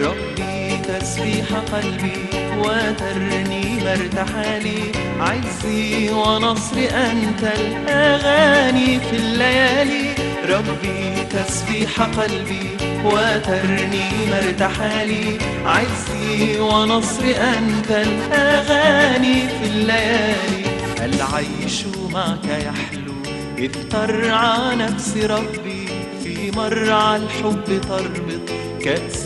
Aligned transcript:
ربي 0.00 0.76
تسبيح 0.88 1.46
قلبي 1.72 2.26
وترنيم 2.58 3.86
ارتحالي 3.86 4.82
عزي 5.20 6.10
ونصر 6.10 6.76
أنت 6.76 7.42
الأغاني 7.42 9.00
في 9.00 9.16
الليالي. 9.16 10.14
ربي 10.48 11.26
تسبيح 11.30 12.02
قلبي 12.02 12.70
وترنيم 13.04 14.32
ارتحالي 14.32 15.38
عزي 15.66 16.60
ونصر 16.60 17.24
أنت 17.24 17.90
الأغاني 17.90 19.48
في 19.48 19.66
الليالي. 19.66 20.64
العيش 21.00 21.84
معك 22.12 22.44
يحلو 22.44 23.14
إذ 23.58 23.88
ترعى 23.90 24.76
نفس 24.76 25.16
ربي. 25.16 25.88
في 26.24 26.50
مرعى 26.56 27.16
الحب 27.16 27.80
تربط 27.88 28.48
كأسي 28.84 29.23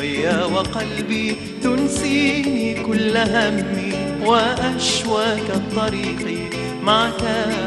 ريا 0.00 0.44
وقلبي 0.44 1.36
تنسيني 1.62 2.74
كل 2.74 3.16
همي 3.16 3.92
وأشواك 4.24 5.48
الطريق. 5.54 6.50
معك 6.82 7.22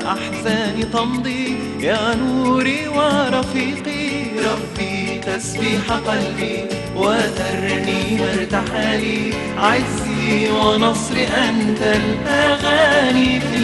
أحزاني 0.05 0.83
تمضي 0.83 1.55
يا 1.79 2.15
نوري 2.15 2.87
ورفيقي. 2.87 4.07
ربي 4.37 5.21
تسبيح 5.25 5.91
قلبي 5.91 6.65
وترنيم 6.95 8.21
ارتحالي 8.33 9.33
عزي 9.57 10.49
ونصر 10.51 11.15
أنت 11.15 11.81
الأغاني 11.81 13.39
في 13.39 13.56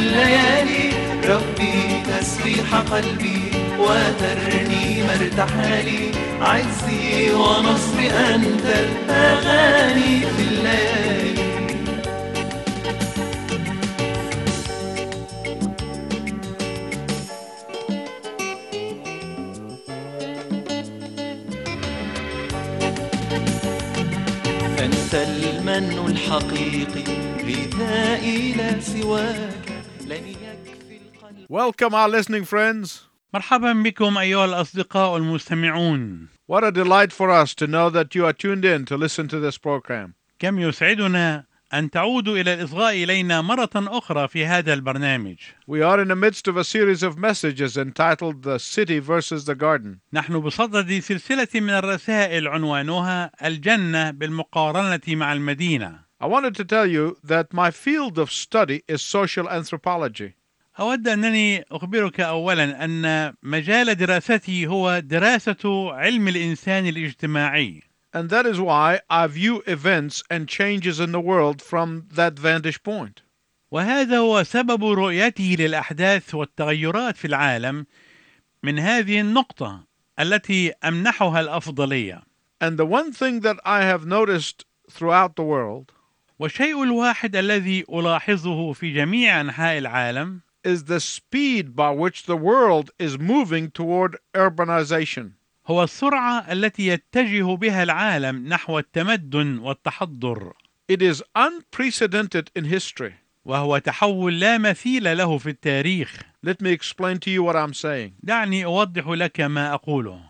تسبيح 2.23 2.75
قلبي 2.75 3.51
وترنيم 3.79 5.07
ارتحالي 5.09 6.11
عزي 6.41 7.31
ونصر 7.31 7.99
أنت 8.35 8.65
الأغاني 8.65 10.19
في 10.19 10.41
الليالي 10.41 11.43
أنت 24.79 25.13
المن 25.13 26.07
الحقيقي 26.07 27.03
غذائي 27.47 28.51
لا 28.51 28.79
سواك. 28.79 29.52
Welcome, 31.52 31.94
our 31.94 32.08
listening 32.08 32.44
friends. 32.44 33.04
مرحبا 33.34 33.72
بكم 33.72 34.18
أيها 34.18 34.44
الأصدقاء 34.44 35.16
المستمعون 35.16 36.28
What 36.46 36.64
a 36.64 36.72
delight 36.72 37.12
for 37.12 37.30
us 37.30 37.54
to 37.54 37.66
know 37.66 37.90
that 37.90 38.14
you 38.14 38.24
are 38.24 38.32
tuned 38.32 38.64
in 38.64 38.84
to 38.86 38.96
listen 38.96 39.28
to 39.28 39.38
this 39.38 39.58
program. 39.58 40.14
كم 40.38 40.58
يسعدنا 40.58 41.44
أن 41.74 41.90
تعودوا 41.90 42.38
إلى 42.38 42.54
الإصغاء 42.54 43.04
إلينا 43.04 43.40
مرة 43.40 43.70
أخرى 43.76 44.28
في 44.28 44.46
هذا 44.46 44.72
البرنامج 44.72 45.36
We 45.66 45.82
are 45.82 46.00
in 46.00 46.08
the 46.08 46.16
midst 46.16 46.48
of 46.48 46.56
a 46.56 46.64
series 46.64 47.02
of 47.02 47.18
messages 47.18 47.76
entitled 47.76 48.42
The 48.42 48.58
City 48.58 48.98
versus 48.98 49.44
the 49.44 49.54
Garden. 49.54 50.00
نحن 50.12 50.38
بصدد 50.40 50.98
سلسلة 51.00 51.48
من 51.54 51.70
الرسائل 51.70 52.48
عنوانها 52.48 53.30
الجنة 53.46 54.10
بالمقارنة 54.10 55.00
مع 55.08 55.32
المدينة 55.32 56.08
I 56.20 56.26
wanted 56.26 56.54
to 56.56 56.64
tell 56.64 56.86
you 56.86 57.18
that 57.22 57.52
my 57.52 57.70
field 57.70 58.18
of 58.18 58.32
study 58.32 58.82
is 58.88 59.02
social 59.02 59.48
anthropology. 59.48 60.34
أود 60.79 61.07
أنني 61.07 61.65
أخبرك 61.71 62.19
أولا 62.19 62.85
أن 62.85 63.33
مجال 63.43 63.95
دراستي 63.95 64.67
هو 64.67 64.99
دراسة 64.99 65.93
علم 65.93 66.27
الإنسان 66.27 66.87
الاجتماعي 66.87 67.83
And 68.15 68.29
that 68.29 68.45
is 68.45 68.59
why 68.59 68.99
I 69.09 69.27
view 69.27 69.63
events 69.65 70.23
and 70.29 70.47
changes 70.47 70.99
in 70.99 71.11
the 71.11 71.19
world 71.19 71.61
from 71.61 72.07
that 72.13 72.37
vantage 72.39 72.83
point. 72.83 73.21
وهذا 73.71 74.17
هو 74.17 74.43
سبب 74.43 74.83
رؤيته 74.83 75.55
للأحداث 75.59 76.35
والتغيرات 76.35 77.17
في 77.17 77.25
العالم 77.25 77.85
من 78.63 78.79
هذه 78.79 79.21
النقطة 79.21 79.83
التي 80.19 80.71
أمنحها 80.83 81.41
الأفضلية 81.41 82.23
And 82.61 82.77
the 82.77 82.85
one 82.85 83.11
thing 83.11 83.41
that 83.41 83.57
I 83.65 83.83
have 83.83 84.05
noticed 84.05 84.65
throughout 84.89 85.35
the 85.35 85.43
world 85.43 85.91
والشيء 86.39 86.83
الواحد 86.83 87.35
الذي 87.35 87.85
ألاحظه 87.89 88.73
في 88.73 88.93
جميع 88.93 89.41
أنحاء 89.41 89.77
العالم 89.77 90.41
is 90.64 90.84
the 90.84 91.00
speed 91.00 91.74
by 91.74 91.90
which 91.90 92.26
the 92.26 92.36
world 92.36 92.90
is 92.98 93.18
moving 93.18 93.70
toward 93.70 94.16
urbanization. 94.34 95.32
هو 95.66 95.82
السرعة 95.82 96.52
التي 96.52 96.86
يتجه 96.86 97.56
بها 97.56 97.82
العالم 97.82 98.48
نحو 98.48 98.78
التمدن 98.78 99.58
والتحضر 99.58 100.52
It 100.88 101.02
is 101.02 101.22
unprecedented 101.36 102.50
in 102.56 102.64
history. 102.64 103.14
وهو 103.44 103.78
تحول 103.78 104.40
لا 104.40 104.58
مثيل 104.58 105.16
له 105.16 105.38
في 105.38 105.50
التاريخ 105.50 106.22
Let 106.46 106.62
me 106.62 106.70
explain 106.70 107.18
to 107.18 107.30
you 107.30 107.42
what 107.42 107.56
I'm 107.56 107.74
saying. 107.74 108.12
دعني 108.22 108.64
أوضح 108.64 109.08
لك 109.08 109.40
ما 109.40 109.74
أقوله 109.74 110.20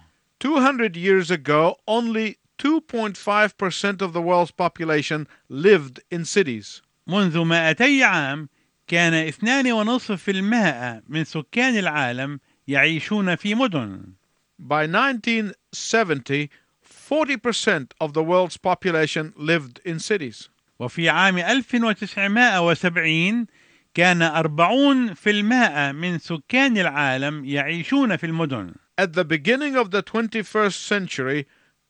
200 0.41 0.97
years 0.97 1.31
ago, 1.31 1.77
only 1.87 2.37
2.5% 2.59 4.03
of 4.03 4.13
the 4.13 4.23
world's 4.23 4.51
population 4.51 5.27
lived 5.49 6.01
in 6.11 6.25
cities. 6.25 6.83
منذ 7.07 7.37
200 7.37 8.03
عام 8.03 8.49
كان 8.88 9.32
2.5% 9.32 11.04
من 11.08 11.24
سكان 11.24 11.78
العالم 11.78 12.40
يعيشون 12.68 13.36
في 13.36 13.56
مدن 13.56 14.14
By 14.60 14.86
1970, 14.86 16.50
40% 16.84 17.94
of 18.00 18.14
the 18.14 18.24
world's 18.24 18.58
population 18.58 19.34
lived 19.36 19.80
in 19.84 20.00
cities. 20.00 20.50
وفي 20.80 21.10
عام 21.10 21.38
1970 21.38 23.48
كان 23.94 24.22
40% 24.22 25.96
من 25.96 26.20
سكان 26.20 26.78
العالم 26.78 27.46
يعيشون 27.46 28.18
في 28.18 28.26
المدن 28.26 28.74
At 28.98 29.14
the 29.14 29.24
beginning 29.24 29.76
of 29.76 29.92
the 29.92 30.04
21st 30.04 30.74
century, 30.74 31.48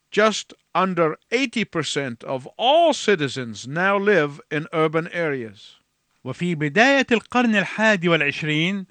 just 0.09 0.53
under 0.73 1.17
80% 1.31 2.23
of 2.23 2.47
all 2.57 2.93
citizens 2.93 3.67
now 3.67 3.97
live 3.97 4.39
in 4.49 4.67
urban 4.71 5.09
areas. 5.11 5.82
وفي 6.23 6.55
بداية 6.55 7.07
القرن 7.11 7.55
الحادي 7.55 8.09
والعشرين 8.09 8.85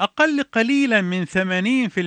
أقل 0.00 0.42
قليلا 0.42 1.00
من 1.00 1.26
80% 1.26 1.98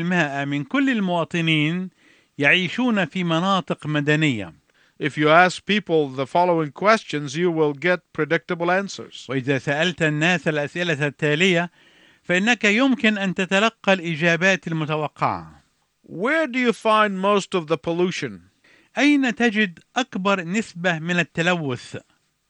من 0.47 0.63
كل 0.63 0.89
المواطنين 0.89 1.89
يعيشون 2.37 3.05
في 3.05 3.23
مناطق 3.23 3.87
مدنية 3.87 4.53
If 4.99 5.17
you 5.17 5.29
ask 5.29 5.65
people 5.65 6.09
the 6.09 6.27
following 6.27 6.71
questions, 6.71 7.35
you 7.35 7.49
will 7.49 7.73
get 7.73 8.01
predictable 8.13 8.69
answers. 8.69 9.25
وإذا 9.29 9.57
سألت 9.57 10.01
الناس 10.01 10.47
الأسئلة 10.47 11.07
التالية 11.07 11.71
فإنك 12.23 12.63
يمكن 12.63 13.17
أن 13.17 13.33
تتلقى 13.33 13.93
الإجابات 13.93 14.67
المتوقعة 14.67 15.61
Where 16.03 16.45
do 16.47 16.59
you 16.59 16.73
find 16.73 17.19
most 17.19 17.55
of 17.55 17.67
the 17.67 17.77
pollution? 17.77 18.41
أين 18.97 19.35
تجد 19.35 19.79
أكبر 19.95 20.43
نسبة 20.43 20.99
من 20.99 21.19
التلوث؟ 21.19 21.97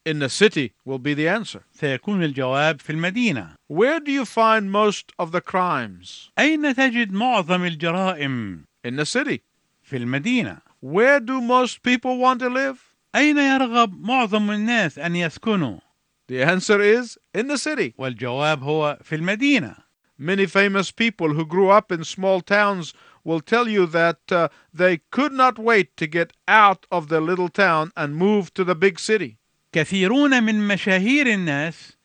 In 0.06 0.20
the 0.20 0.28
city 0.28 0.72
will 0.84 1.00
be 1.00 1.14
the 1.14 1.26
answer. 1.26 1.64
سيكون 1.74 2.22
الجواب 2.22 2.80
في 2.80 2.90
المدينة 2.90 3.56
Where 3.68 3.98
do 3.98 4.12
you 4.12 4.24
find 4.24 4.70
most 4.70 5.12
of 5.18 5.32
the 5.32 5.40
crimes? 5.40 6.30
أين 6.38 6.74
تجد 6.74 7.12
معظم 7.12 7.64
الجرائم؟ 7.64 8.64
In 8.84 8.96
the 8.96 9.04
city. 9.04 9.42
في 9.82 9.96
المدينة 9.96 10.58
Where 10.80 11.18
do 11.18 11.40
most 11.40 11.82
people 11.82 12.18
want 12.18 12.38
to 12.40 12.48
live? 12.48 12.78
أين 13.14 13.36
يرغب 13.38 14.00
معظم 14.00 14.50
الناس 14.50 14.98
أن 14.98 15.16
يسكنوا؟ 15.16 15.80
The 16.28 16.42
answer 16.42 16.80
is 16.80 17.18
in 17.34 17.48
the 17.48 17.58
city. 17.58 17.94
والجواب 17.98 18.62
هو 18.62 18.98
في 19.02 19.14
المدينة 19.16 19.74
Many 20.18 20.46
famous 20.46 20.90
people 20.92 21.34
who 21.34 21.44
grew 21.44 21.68
up 21.68 21.90
in 21.92 22.04
small 22.04 22.40
towns 22.40 22.94
will 23.24 23.40
tell 23.40 23.68
you 23.68 23.86
that 23.86 24.20
uh, 24.30 24.48
they 24.72 24.98
could 25.10 25.32
not 25.32 25.58
wait 25.58 25.96
to 25.96 26.06
get 26.06 26.32
out 26.46 26.86
of 26.90 27.08
their 27.08 27.20
little 27.20 27.48
town 27.48 27.90
and 27.96 28.16
move 28.16 28.54
to 28.54 28.64
the 28.64 28.74
big 28.74 28.98
city. 29.00 29.36
كثيرون 29.71 30.43
من 30.43 30.67
مشاهير 30.67 31.27
الناس 31.27 31.97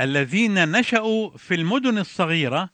الذين 0.00 0.72
نشأوا 0.72 1.30
في 1.36 1.54
المدن 1.54 1.98
الصغيرة 1.98 2.70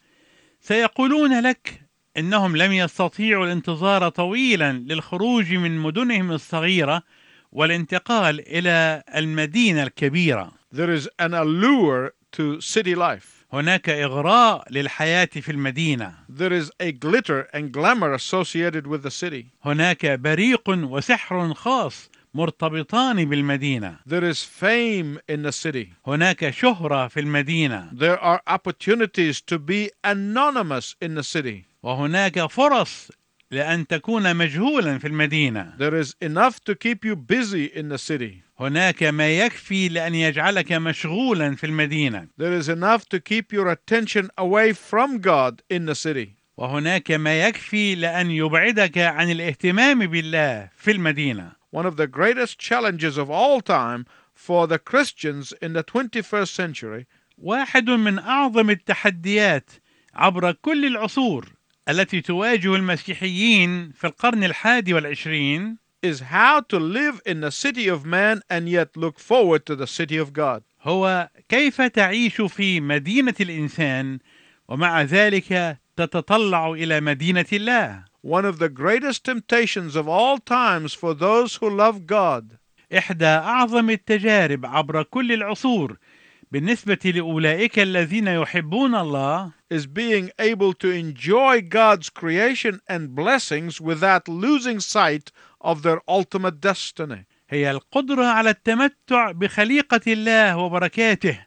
سيقولون 0.61 1.41
لك 1.41 1.83
إنهم 2.17 2.57
لم 2.57 2.73
يستطيعوا 2.73 3.47
الانتظار 3.47 4.09
طويلا 4.09 4.73
للخروج 4.73 5.55
من 5.55 5.79
مدنهم 5.79 6.33
الصغيرة 6.33 7.03
والانتقال 7.53 8.41
إلى 8.49 9.03
المدينة 9.15 9.83
الكبيرة. 9.83 10.53
There 10.73 10.91
is 10.91 11.09
an 11.19 11.35
allure 11.35 12.13
to 12.33 12.61
city 12.61 12.95
life. 12.95 13.37
هناك 13.53 13.89
إغراء 13.89 14.73
للحياة 14.73 15.29
في 15.41 15.53
المدينة. 15.53 16.13
There 16.29 16.53
is 16.53 16.71
a 16.81 16.93
glitter 16.93 17.49
and 17.55 17.73
glamour 17.73 18.13
associated 18.13 18.87
with 18.87 19.03
the 19.03 19.11
city. 19.11 19.47
هناك 19.65 20.07
بريق 20.07 20.69
وسحر 20.69 21.55
خاص 21.55 22.11
مرتبطان 22.37 23.25
بالمدينة. 23.25 23.97
There 24.07 24.25
is 24.25 24.43
fame 24.43 25.19
in 25.29 25.43
the 25.43 25.53
city. 25.53 25.93
هناك 26.07 26.51
شهرة 26.51 27.09
في 27.09 27.21
المدينة. 27.21 27.91
There 27.93 28.19
are 28.19 28.41
opportunities 28.47 29.41
to 29.41 29.59
be 29.59 29.91
anonymous 30.05 30.95
in 31.01 31.15
the 31.15 31.23
city. 31.23 31.65
وهناك 31.83 32.47
فرص 32.47 33.11
لأن 33.51 33.87
تكون 33.87 34.37
مجهولا 34.37 34.99
في 34.99 35.09
المدينة 35.09 35.73
There 35.79 35.95
is 35.95 36.15
enough 36.21 36.61
to 36.65 36.75
keep 36.75 37.05
you 37.05 37.17
busy 37.17 37.65
in 37.67 37.89
the 37.89 37.99
city. 37.99 38.43
هناك 38.61 39.03
ما 39.03 39.39
يكفي 39.39 39.89
لأن 39.89 40.15
يجعلك 40.15 40.73
مشغولا 40.73 41.55
في 41.57 41.67
المدينة 41.67 42.29
There 42.39 42.53
is 42.63 42.69
enough 42.69 43.05
to 43.09 43.21
keep 43.21 43.53
your 43.53 43.69
attention 43.69 44.31
away 44.39 44.73
from 44.73 45.19
God 45.19 45.63
in 45.71 45.87
the 45.87 45.95
city. 45.95 46.37
وهناك 46.57 47.11
ما 47.11 47.41
يكفي 47.49 47.95
لأن 47.95 48.31
يبعدك 48.31 48.99
عن 48.99 49.31
الاهتمام 49.31 50.07
بالله 50.07 50.69
في 50.77 50.91
المدينة 50.91 51.53
One 51.76 51.86
of 51.86 51.96
the 51.96 52.08
greatest 52.08 52.60
challenges 52.60 53.18
of 53.18 53.30
all 53.30 53.62
time 53.62 54.06
for 54.34 54.68
the 54.68 54.80
Christians 54.80 55.54
in 55.62 55.74
the 55.74 55.84
21st 55.84 56.54
century 56.54 57.06
واحد 57.38 57.90
من 57.90 58.20
أعظم 58.20 58.70
التحديات 58.70 59.70
عبر 60.14 60.52
كل 60.52 60.86
العصور 60.86 61.46
التي 61.90 62.22
تواجه 62.22 62.76
المسيحيين 62.76 63.92
في 63.92 64.08
القرن 64.08 64.44
الحادي 64.44 64.94
والعشرين 64.94 65.78
is 66.04 66.20
how 66.20 66.60
to 66.60 66.80
live 66.80 67.22
in 67.26 67.42
the 67.42 67.52
city 67.52 67.88
of 67.88 68.06
man 68.06 68.42
and 68.50 68.68
yet 68.68 68.98
look 68.98 69.20
forward 69.20 69.66
to 69.66 69.76
the 69.76 69.88
city 69.88 70.18
of 70.18 70.34
God. 70.34 70.64
هو 70.84 71.30
كيف 71.50 71.82
تعيش 71.82 72.42
في 72.42 72.82
مدينة 72.82 73.36
الإنسان 73.42 74.20
ومع 74.68 75.02
ذلك 75.02 75.78
تتطلع 75.98 76.72
إلى 76.72 77.02
مدينة 77.02 77.46
الله 77.54 78.04
One 78.26 78.46
of 78.46 78.60
the 78.60 78.70
greatest 78.70 79.24
temptations 79.24 79.96
of 79.96 80.08
all 80.08 80.38
times 80.38 80.94
for 80.94 81.14
those 81.14 81.56
who 81.56 81.70
love 81.70 82.06
God 82.06 82.58
إحدى 82.98 83.26
أعظم 83.26 83.90
التجارب 83.90 84.66
عبر 84.66 85.04
كل 85.04 85.32
العصور 85.32 85.98
بالنسبة 86.52 87.00
لأولئك 87.06 87.80
الذين 87.80 88.28
يحبون 88.28 88.96
الله 88.96 89.52
is 89.70 89.88
being 89.88 90.30
able 90.38 90.74
to 90.74 90.90
enjoy 90.90 91.62
God's 91.62 92.10
creation 92.10 92.82
and 92.90 93.16
blessings 93.16 93.80
without 93.80 94.28
losing 94.28 94.82
sight 94.82 95.32
of 95.62 95.82
their 95.84 96.02
ultimate 96.10 96.60
destiny. 96.60 97.26
هي 97.50 97.72
القدرة 97.72 98.26
على 98.26 98.50
التمتع 98.50 99.32
بخليقة 99.32 100.02
الله 100.08 100.58
وبركاته 100.58 101.46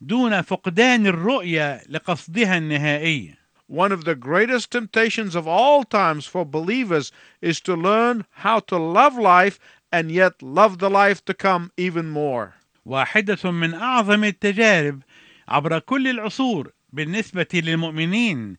دون 0.00 0.42
فقدان 0.42 1.06
الرؤية 1.06 1.82
لقصدها 1.88 2.58
النهائي. 2.58 3.34
One 3.73 3.91
of 3.91 4.05
the 4.05 4.13
greatest 4.13 4.69
temptations 4.69 5.33
of 5.33 5.47
all 5.47 5.83
times 5.83 6.27
for 6.27 6.45
believers 6.45 7.11
is 7.41 7.59
to 7.61 7.73
learn 7.73 8.23
how 8.29 8.59
to 8.69 8.77
love 8.77 9.17
life 9.17 9.57
and 9.91 10.11
yet 10.11 10.43
love 10.43 10.77
the 10.77 10.91
life 10.91 11.25
to 11.25 11.33
come 11.33 11.71
even 11.75 12.07
more. 12.07 12.53
واحدة 12.85 13.51
من 13.51 13.73
أعظم 13.73 14.23
التجارب 14.23 15.01
عبر 15.47 15.79
كل 15.79 16.07
العصور 16.07 16.71
بالنسبة 16.91 17.47
للمؤمنين 17.53 18.57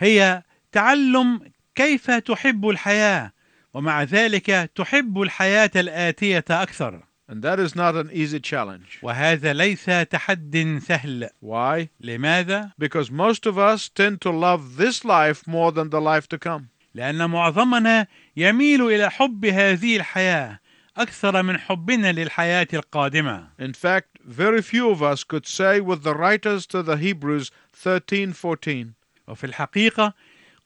هي 0.00 0.42
تعلم 0.72 1.40
كيف 1.74 2.10
تحب 2.10 2.68
الحياة 2.68 3.32
ومع 3.74 4.02
ذلك 4.02 4.70
تحب 4.74 5.22
الحياة 5.22 5.70
الآتية 5.76 6.44
أكثر. 6.50 7.02
And 7.27 7.43
that 7.43 7.59
is 7.59 7.75
not 7.75 7.95
an 7.95 8.09
easy 8.11 8.39
challenge. 8.39 8.99
وهذا 9.03 9.53
ليس 9.53 9.85
تحد 9.85 10.81
سهل. 10.81 11.29
Why? 11.41 11.89
لماذا؟ 12.01 12.71
Because 12.79 13.11
most 13.11 13.45
of 13.45 13.57
us 13.57 13.89
tend 13.89 14.21
to 14.21 14.31
love 14.31 14.77
this 14.77 15.05
life 15.05 15.47
more 15.47 15.71
than 15.71 15.89
the 15.91 16.01
life 16.01 16.27
to 16.29 16.37
come. 16.39 16.69
لأن 16.95 17.29
معظمنا 17.29 18.07
يميل 18.37 18.81
إلى 18.81 19.11
حب 19.11 19.45
هذه 19.45 19.97
الحياة 19.97 20.59
أكثر 20.97 21.43
من 21.43 21.57
حبنا 21.57 22.11
للحياة 22.11 22.67
القادمة. 22.73 23.47
In 23.59 23.73
fact, 23.73 24.19
very 24.25 24.61
few 24.61 24.89
of 24.89 25.03
us 25.03 25.23
could 25.23 25.45
say 25.45 25.79
with 25.79 26.03
the 26.03 26.15
writers 26.15 26.65
to 26.65 26.81
the 26.81 26.97
Hebrews 26.97 27.51
13:14, 27.73 28.93
وفي 29.27 29.43
الحقيقة 29.43 30.13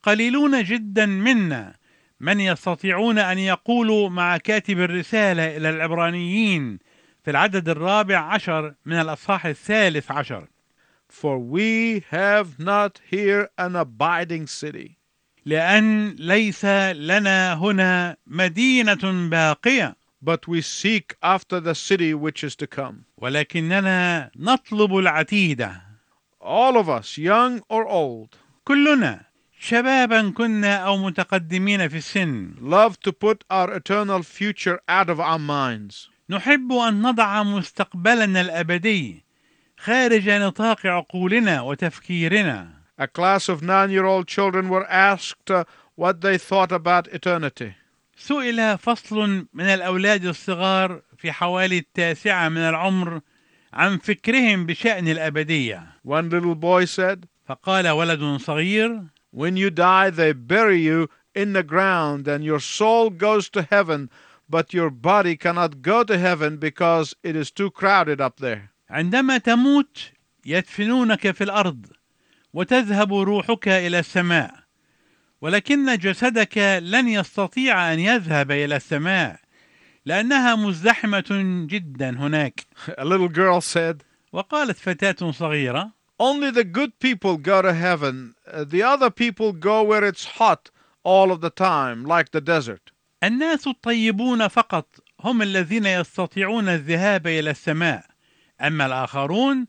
قليلون 0.03 0.63
جدا 0.63 1.05
منا 1.05 1.75
من 2.20 2.40
يستطيعون 2.40 3.18
أن 3.18 3.38
يقولوا 3.38 4.08
مع 4.08 4.36
كاتب 4.36 4.80
الرسالة 4.80 5.56
إلى 5.56 5.70
العبرانيين 5.70 6.78
في 7.24 7.30
العدد 7.30 7.68
الرابع 7.68 8.18
عشر 8.18 8.74
من 8.86 9.00
الأصحاح 9.00 9.46
الثالث 9.46 10.10
عشر. 10.10 10.48
For 11.08 11.38
we 11.38 12.04
have 12.10 12.58
not 12.58 13.00
here 13.10 13.48
an 13.56 13.76
abiding 13.76 14.46
city, 14.46 14.98
لأن 15.46 16.16
ليس 16.18 16.64
لنا 16.64 17.54
هنا 17.54 18.16
مدينة 18.26 19.28
باقية. 19.30 19.96
But 20.20 20.48
we 20.48 20.60
seek 20.60 21.14
after 21.22 21.60
the 21.60 21.74
city 21.74 22.12
which 22.12 22.42
is 22.42 22.56
to 22.56 22.66
come. 22.66 23.04
ولكننا 23.16 24.30
نطلب 24.36 24.96
العتيدة. 24.96 25.82
All 26.40 26.76
of 26.76 26.88
us, 26.88 27.16
young 27.16 27.60
or 27.68 27.86
old, 27.86 28.36
كلنا. 28.64 29.27
شبابا 29.60 30.30
كنا 30.30 30.76
أو 30.76 30.96
متقدمين 30.96 31.88
في 31.88 31.96
السن 31.96 32.54
love 32.60 32.94
to 33.00 33.12
put 33.12 33.44
our 33.50 33.72
eternal 33.72 34.22
future 34.22 34.78
out 34.88 35.10
of 35.10 35.20
our 35.20 35.38
minds. 35.38 36.08
نحب 36.30 36.72
أن 36.72 37.02
نضع 37.02 37.42
مستقبلنا 37.42 38.40
الأبدي 38.40 39.24
خارج 39.78 40.30
نطاق 40.30 40.86
عقولنا 40.86 41.60
وتفكيرنا 41.60 42.68
A 43.00 43.06
class 43.06 43.48
of 43.48 43.62
nine 43.62 43.90
year 43.90 44.04
old 44.04 44.26
children 44.28 44.68
were 44.68 44.86
asked 44.90 45.50
uh, 45.50 45.64
what 45.96 46.20
they 46.20 46.38
thought 46.38 46.72
about 46.72 47.08
eternity. 47.08 47.74
سئل 48.16 48.78
فصل 48.78 49.46
من 49.54 49.64
الأولاد 49.64 50.24
الصغار 50.24 51.02
في 51.18 51.32
حوالي 51.32 51.78
التاسعة 51.78 52.48
من 52.48 52.58
العمر 52.58 53.20
عن 53.72 53.98
فكرهم 53.98 54.66
بشأن 54.66 55.08
الأبدية 55.08 55.82
One 56.04 56.30
little 56.30 56.54
boy 56.54 56.84
said, 56.84 57.26
فقال 57.48 57.88
ولد 57.88 58.40
صغير 58.40 59.02
When 59.31 59.57
you 59.57 59.69
die, 59.69 60.09
they 60.09 60.33
bury 60.33 60.79
you 60.79 61.09
in 61.33 61.53
the 61.53 61.63
ground, 61.63 62.27
and 62.27 62.43
your 62.43 62.59
soul 62.59 63.09
goes 63.09 63.49
to 63.49 63.63
heaven, 63.63 64.09
but 64.49 64.73
your 64.73 64.89
body 64.89 65.35
cannot 65.35 65.81
go 65.81 66.03
to 66.03 66.17
heaven 66.17 66.57
because 66.57 67.15
it 67.23 67.35
is 67.35 67.49
too 67.51 67.71
crowded 67.71 68.21
up 68.21 68.37
there. 68.39 68.69
عندما 68.89 69.37
تموت 69.37 70.11
يدفنونك 70.45 71.31
في 71.31 71.43
الأرض 71.43 71.87
وتذهب 72.53 73.13
روحك 73.13 73.67
إلى 73.67 73.99
السماء 73.99 74.63
ولكن 75.41 75.97
جسدك 75.97 76.57
لن 76.83 77.07
يستطيع 77.07 77.93
أن 77.93 77.99
يذهب 77.99 78.51
إلى 78.51 78.75
السماء 78.75 79.39
لأنها 80.05 80.55
مزدحمة 80.55 81.25
جدا 81.69 82.09
هناك 82.09 82.65
A 82.97 83.05
little 83.05 83.29
girl 83.29 83.61
said, 83.61 84.03
وقالت 84.31 84.77
فتاة 84.77 85.31
صغيرة 85.31 85.91
Only 86.20 86.50
the 86.50 86.64
good 86.64 86.98
people 86.98 87.36
go 87.36 87.62
to 87.62 87.72
heaven. 87.72 88.34
Uh, 88.46 88.64
the 88.64 88.82
other 88.82 89.10
people 89.10 89.52
go 89.52 89.82
where 89.82 90.04
it's 90.04 90.24
hot 90.24 90.70
all 91.04 91.30
of 91.30 91.40
the 91.40 91.50
time, 91.50 92.04
like 92.04 92.30
the 92.32 92.40
desert. 92.40 92.90
الناس 93.22 93.66
الطيبون 93.66 94.48
فقط 94.48 94.86
هم 95.20 95.42
الذين 95.42 95.86
يستطيعون 95.86 96.68
الذهاب 96.68 97.26
إلى 97.26 97.50
السماء. 97.50 98.04
أما 98.60 98.86
الآخرون 98.86 99.66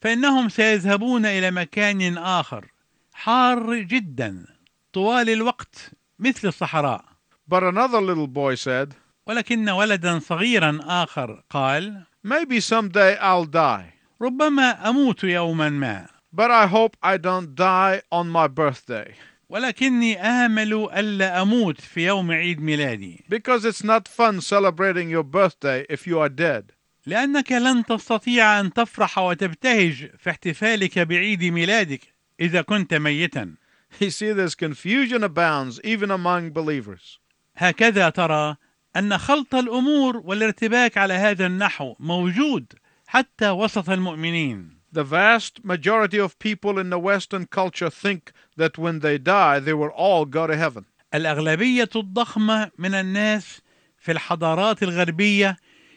فإنهم 0.00 0.48
سيذهبون 0.48 1.26
إلى 1.26 1.50
مكان 1.50 2.18
آخر 2.18 2.66
حار 3.12 3.74
جدا 3.74 4.46
طوال 4.92 5.30
الوقت 5.30 5.90
مثل 6.18 6.48
الصحراء. 6.48 7.04
But 7.48 7.62
another 7.62 8.00
little 8.00 8.26
boy 8.26 8.54
said 8.54 8.94
ولكن 9.26 9.68
ولدا 9.68 10.18
صغيرا 10.18 10.80
آخر 10.82 11.42
قال 11.50 12.04
Maybe 12.24 12.60
someday 12.60 13.16
I'll 13.20 13.44
die. 13.44 13.95
ربما 14.22 14.88
أموت 14.88 15.24
يوما 15.24 15.68
ما. 15.68 16.06
But 16.32 16.50
I 16.50 16.66
hope 16.66 16.96
I 17.02 17.16
don't 17.16 17.54
die 17.54 18.02
on 18.12 18.28
my 18.28 18.46
birthday. 18.48 19.14
ولكني 19.48 20.20
آمل 20.20 20.88
ألا 20.94 21.42
أموت 21.42 21.80
في 21.80 22.06
يوم 22.06 22.32
عيد 22.32 22.60
ميلادي. 22.60 23.24
Because 23.28 23.64
it's 23.64 23.84
not 23.84 24.08
fun 24.08 24.40
celebrating 24.40 25.08
your 25.08 25.22
birthday 25.22 25.86
if 25.88 26.06
you 26.06 26.18
are 26.18 26.28
dead. 26.28 26.72
لأنك 27.06 27.52
لن 27.52 27.84
تستطيع 27.84 28.60
أن 28.60 28.72
تفرح 28.72 29.18
وتبتهج 29.18 30.10
في 30.18 30.30
احتفالك 30.30 30.98
بعيد 30.98 31.44
ميلادك 31.44 32.00
إذا 32.40 32.62
كنت 32.62 32.94
ميتا. 32.94 33.54
You 34.00 34.10
see, 34.10 34.32
this 34.32 34.54
confusion 34.54 35.22
abounds 35.22 35.80
even 35.84 36.10
among 36.10 36.50
believers. 36.50 37.20
هكذا 37.56 38.08
ترى 38.08 38.56
أن 38.96 39.18
خلط 39.18 39.54
الأمور 39.54 40.16
والارتباك 40.16 40.98
على 40.98 41.14
هذا 41.14 41.46
النحو 41.46 41.94
موجود. 42.00 42.72
حتى 43.16 43.50
وسط 43.50 43.90
المؤمنين 43.90 44.76
The 44.92 45.04
vast 45.04 45.64
majority 45.64 46.18
of 46.18 46.38
people 46.38 46.78
in 46.78 46.90
the 46.90 46.98
Western 46.98 47.46
culture 47.46 47.90
think 47.90 48.32
that 48.56 48.78
when 48.78 49.00
they 49.00 49.16
die, 49.18 49.58
they 49.58 49.72
will 49.74 49.92
all 49.96 50.24
go 50.26 50.46
to 50.46 50.56
heaven. 50.56 50.84
الأغلبية 51.14 51.88
الضخمة 51.96 52.70
من 52.78 52.94
الناس 52.94 53.60
في 53.98 54.12
الحضارات 54.12 54.82
الغربية 54.82 55.56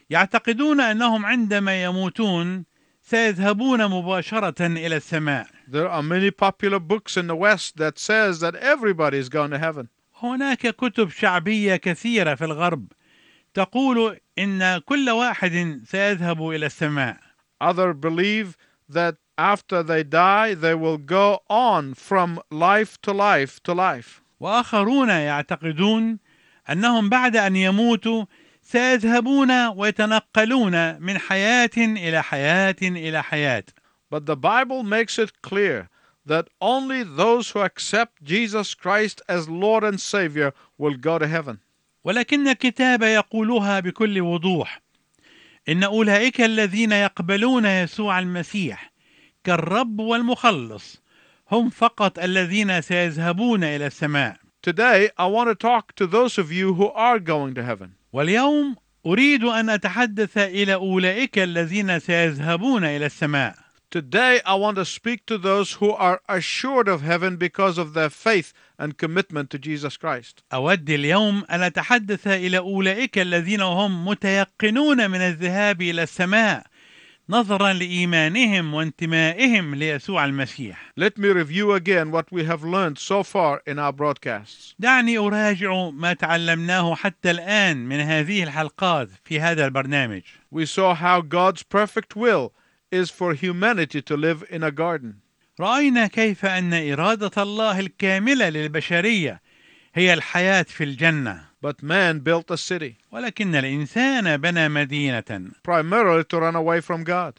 يعتقدون 0.09 0.81
أنهم 0.81 1.25
عندما 1.25 1.83
يموتون 1.83 2.65
سيذهبون 3.01 3.87
مباشرة 3.87 4.65
إلى 4.65 4.95
السماء 4.95 5.47
There 5.67 5.89
are 5.89 6.03
many 6.03 6.31
popular 6.31 6.79
books 6.79 7.17
in 7.17 7.27
the 7.27 7.35
West 7.35 7.77
that 7.77 7.99
says 7.99 8.39
that 8.39 8.55
everybody 8.55 9.17
is 9.17 9.27
going 9.29 9.51
to 9.51 9.59
heaven. 9.59 9.87
هناك 10.23 10.67
كتب 10.67 11.09
شعبية 11.09 11.75
كثيرة 11.75 12.35
في 12.35 12.45
الغرب 12.45 12.87
تقول 13.53 14.19
إن 14.39 14.77
كل 14.77 15.09
واحد 15.09 15.81
سيذهب 15.85 16.49
إلى 16.49 16.65
السماء 16.65 17.17
Others 17.61 17.95
believe 17.99 18.57
that 18.87 19.15
after 19.37 19.83
they 19.83 20.03
die, 20.03 20.53
they 20.53 20.75
will 20.75 20.97
go 20.97 21.39
on 21.49 21.93
from 21.93 22.39
life 22.51 22.99
to 23.01 23.11
life 23.13 23.61
to 23.63 23.73
life. 23.73 24.21
واخرون 24.39 25.09
يعتقدون 25.09 26.19
انهم 26.69 27.09
بعد 27.09 27.35
ان 27.35 27.55
يموتوا 27.55 28.25
سيذهبون 28.61 29.67
ويتنقلون 29.67 31.01
من 31.01 31.17
حياه 31.17 31.69
إلى 31.77 32.23
حياه 32.23 32.75
إلى 32.81 33.23
حياه 33.23 33.63
But 34.09 34.25
the 34.25 34.35
Bible 34.35 34.83
makes 34.83 35.19
it 35.19 35.41
clear 35.41 35.89
that 36.25 36.47
only 36.61 37.03
those 37.03 37.51
who 37.51 37.59
accept 37.59 38.23
Jesus 38.23 38.73
Christ 38.73 39.21
as 39.27 39.49
Lord 39.49 39.83
and 39.83 39.99
Savior 39.99 40.53
will 40.77 40.95
go 40.95 41.19
to 41.19 41.27
heaven. 41.27 41.59
ولكن 42.03 42.47
الكتاب 42.47 43.03
يقولها 43.03 43.79
بكل 43.79 44.21
وضوح. 44.21 44.81
إن 45.69 45.83
أولئك 45.83 46.41
الذين 46.41 46.91
يقبلون 46.91 47.65
يسوع 47.65 48.19
المسيح 48.19 48.91
كالرب 49.43 49.99
والمخلص 49.99 51.01
هم 51.51 51.69
فقط 51.69 52.19
الذين 52.19 52.81
سيذهبون 52.81 53.63
إلى 53.63 53.87
السماء. 53.87 54.37
Today, 54.61 55.09
I 55.17 55.25
want 55.27 55.49
to 55.49 55.55
talk 55.55 55.95
to 55.95 56.05
those 56.05 56.37
of 56.37 56.51
you 56.51 56.73
who 56.73 56.87
are 56.89 57.19
going 57.19 57.53
to 57.55 57.63
heaven. 57.63 57.93
واليوم 58.13 58.75
أريد 59.05 59.43
أن 59.43 59.69
أتحدث 59.69 60.37
إلى 60.37 60.73
أولئك 60.73 61.39
الذين 61.39 61.99
سيذهبون 61.99 62.83
إلى 62.83 63.05
السماء. 63.05 63.55
Today, 63.91 64.41
I 64.45 64.55
want 64.55 64.75
to 64.75 64.85
speak 64.85 65.25
to 65.25 65.37
those 65.37 65.73
who 65.73 65.91
are 65.91 66.21
assured 66.27 66.87
of 66.87 67.01
heaven 67.01 67.37
because 67.37 67.77
of 67.77 67.93
their 67.93 68.09
faith 68.09 68.53
and 68.79 68.97
commitment 68.97 69.49
to 69.49 69.59
Jesus 69.59 69.97
Christ. 69.97 70.43
أود 70.53 70.89
اليوم 70.89 71.43
أن 71.49 71.61
أتحدث 71.63 72.27
إلى 72.27 72.57
أولئك 72.57 73.19
الذين 73.19 73.61
هم 73.61 74.07
متيقنون 74.07 75.11
من 75.11 75.21
الذهاب 75.21 75.81
إلى 75.81 76.03
السماء 76.03 76.63
نظرا 77.29 77.73
لإيمانهم 77.73 78.73
وانتمائهم 78.73 79.75
ليسوع 79.75 80.25
المسيح 80.25 80.91
Let 80.97 81.17
me 81.17 81.27
review 81.29 81.73
again 81.73 82.11
what 82.11 82.31
we 82.31 82.43
have 82.45 82.63
learned 82.63 82.97
so 82.97 83.23
far 83.23 83.61
in 83.67 83.77
our 83.77 83.93
broadcasts. 83.93 84.75
دعني 84.79 85.17
أراجع 85.17 85.89
ما 85.89 86.13
تعلمناه 86.13 86.95
حتى 86.95 87.31
الآن 87.31 87.77
من 87.77 87.99
هذه 87.99 88.43
الحلقات 88.43 89.09
في 89.25 89.39
هذا 89.39 89.65
البرنامج 89.65 90.21
We 90.51 90.65
saw 90.65 90.95
how 90.95 91.21
God's 91.21 91.63
perfect 91.63 92.15
will 92.15 92.51
is 92.91 93.11
for 93.11 93.33
humanity 93.33 94.01
to 94.01 94.17
live 94.17 94.43
in 94.49 94.63
a 94.63 94.71
garden. 94.71 95.21
رأينا 95.59 96.07
كيف 96.07 96.45
أن 96.45 96.73
إرادة 96.91 97.43
الله 97.43 97.79
الكاملة 97.79 98.49
للبشرية 98.49 99.41
هي 99.95 100.13
الحياة 100.13 100.61
في 100.63 100.83
الجنة 100.83 101.49
But 101.61 101.83
man 101.83 102.19
built 102.19 102.49
a 102.51 102.57
city, 102.57 102.93
ولكن 103.11 103.55
الإنسان 103.55 104.37
بنى 104.37 104.69
مدينة 104.69 105.51
primarily 105.67 106.23
to 106.23 106.39
run 106.39 106.55
away 106.55 106.81
from 106.81 107.03
God. 107.03 107.33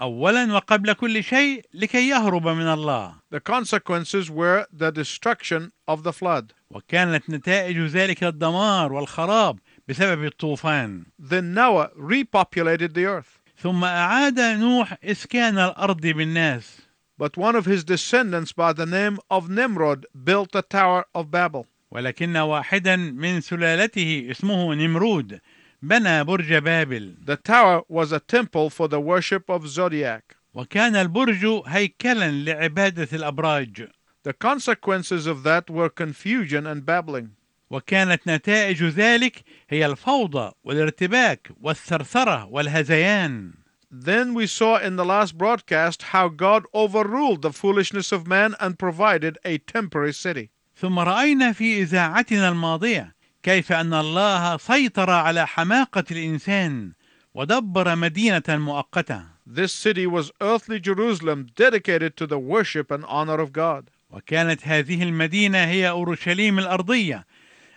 اولا 0.00 0.52
وقبل 0.54 0.92
كل 0.92 1.24
شيء 1.24 1.64
لكي 1.74 2.08
يهرب 2.08 2.48
من 2.48 2.66
الله 2.72 3.14
The 3.30 3.40
consequences 3.40 4.30
were 4.30 4.66
the 4.72 4.90
destruction 4.90 5.70
of 5.88 6.02
the 6.02 6.12
flood. 6.12 6.52
وكانت 6.70 7.30
نتائج 7.30 7.78
ذلك 7.78 8.24
الدمار 8.24 8.92
والخراب 8.92 9.58
بسبب 9.88 10.24
الطوفان 10.24 11.04
Then 11.18 11.52
Noah 11.54 11.90
repopulated 11.96 12.94
the 12.94 13.04
earth. 13.06 13.40
ثم 13.62 13.84
أعاد 13.84 14.40
نوح 14.40 14.96
إسكان 15.04 15.58
الأرض 15.58 16.00
بالناس 16.06 16.79
But 17.19 17.35
one 17.37 17.55
of 17.55 17.65
his 17.65 17.83
descendants 17.83 18.53
by 18.53 18.71
the 18.73 18.85
name 18.85 19.19
of 19.29 19.49
Nimrod 19.49 20.05
built 20.23 20.51
the 20.53 20.61
Tower 20.61 21.05
of 21.13 21.29
Babel. 21.29 21.67
ولكن 21.91 22.37
واحدا 22.37 22.95
من 22.95 23.41
سلالته 23.41 24.27
اسمه 24.31 24.75
نمرود 24.75 25.39
بنى 25.81 26.23
برج 26.23 26.53
بابل 26.53 27.15
The 27.25 27.35
tower 27.37 27.83
was 27.89 28.11
a 28.11 28.19
temple 28.19 28.69
for 28.69 28.87
the 28.87 28.99
worship 28.99 29.49
of 29.49 29.67
Zodiac. 29.67 30.35
وكان 30.53 30.95
البرج 30.95 31.45
هيكلا 31.67 32.31
لعباده 32.31 33.07
الابراج 33.13 33.87
The 34.23 34.33
consequences 34.33 35.27
of 35.27 35.43
that 35.43 35.69
were 35.69 35.89
confusion 35.89 36.65
and 36.65 36.85
babbling. 36.85 37.29
وكانت 37.69 38.21
نتائج 38.27 38.83
ذلك 38.83 39.43
هي 39.69 39.85
الفوضى 39.85 40.51
والارتباك 40.63 41.51
والثرثره 41.61 42.45
والهذيان 42.45 43.53
Then 43.91 44.33
we 44.33 44.47
saw 44.47 44.77
in 44.77 44.95
the 44.95 45.05
last 45.05 45.37
broadcast 45.37 46.01
how 46.13 46.27
God 46.27 46.65
overruled 46.73 47.41
the 47.41 47.53
foolishness 47.53 48.11
of 48.11 48.27
man 48.27 48.55
and 48.59 48.77
provided 48.77 49.37
a 49.45 49.57
temporary 49.59 50.13
city. 50.13 50.49
ثم 50.75 50.99
راينا 50.99 51.53
في 51.53 51.81
اذاعتنا 51.81 52.49
الماضيه 52.49 53.15
كيف 53.43 53.71
ان 53.71 53.93
الله 53.93 54.57
سيطر 54.57 55.09
على 55.09 55.47
حماقه 55.47 56.03
الانسان 56.11 56.91
ودبر 57.33 57.95
مدينه 57.95 58.43
مؤقته 58.49 59.21
This 59.47 59.71
city 59.71 60.07
was 60.07 60.31
earthly 60.41 60.79
Jerusalem 60.79 61.47
dedicated 61.55 62.17
to 62.17 62.25
the 62.25 62.39
worship 62.39 62.91
and 62.91 63.05
honor 63.05 63.39
of 63.39 63.53
God. 63.53 63.89
وكانت 64.09 64.67
هذه 64.67 65.03
المدينه 65.03 65.57
هي 65.57 65.89
اورشليم 65.89 66.59
الارضيه 66.59 67.25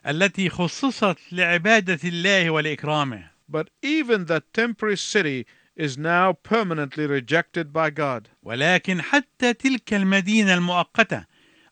التي 0.06 0.48
خصصت 0.48 1.16
لعباده 1.32 1.98
الله 2.04 2.50
ولاكرامه 2.50 3.30
But 3.48 3.68
even 3.82 4.25
that 4.26 4.52
temporary 4.54 4.96
city 4.96 5.46
is 5.75 5.97
now 5.97 6.33
permanently 6.33 7.05
rejected 7.07 7.73
by 7.73 7.89
God. 7.89 8.27
ولكن 8.43 9.01
حتى 9.01 9.53
تلك 9.53 9.93
المدينة 9.93 10.53
المؤقتة 10.53 11.25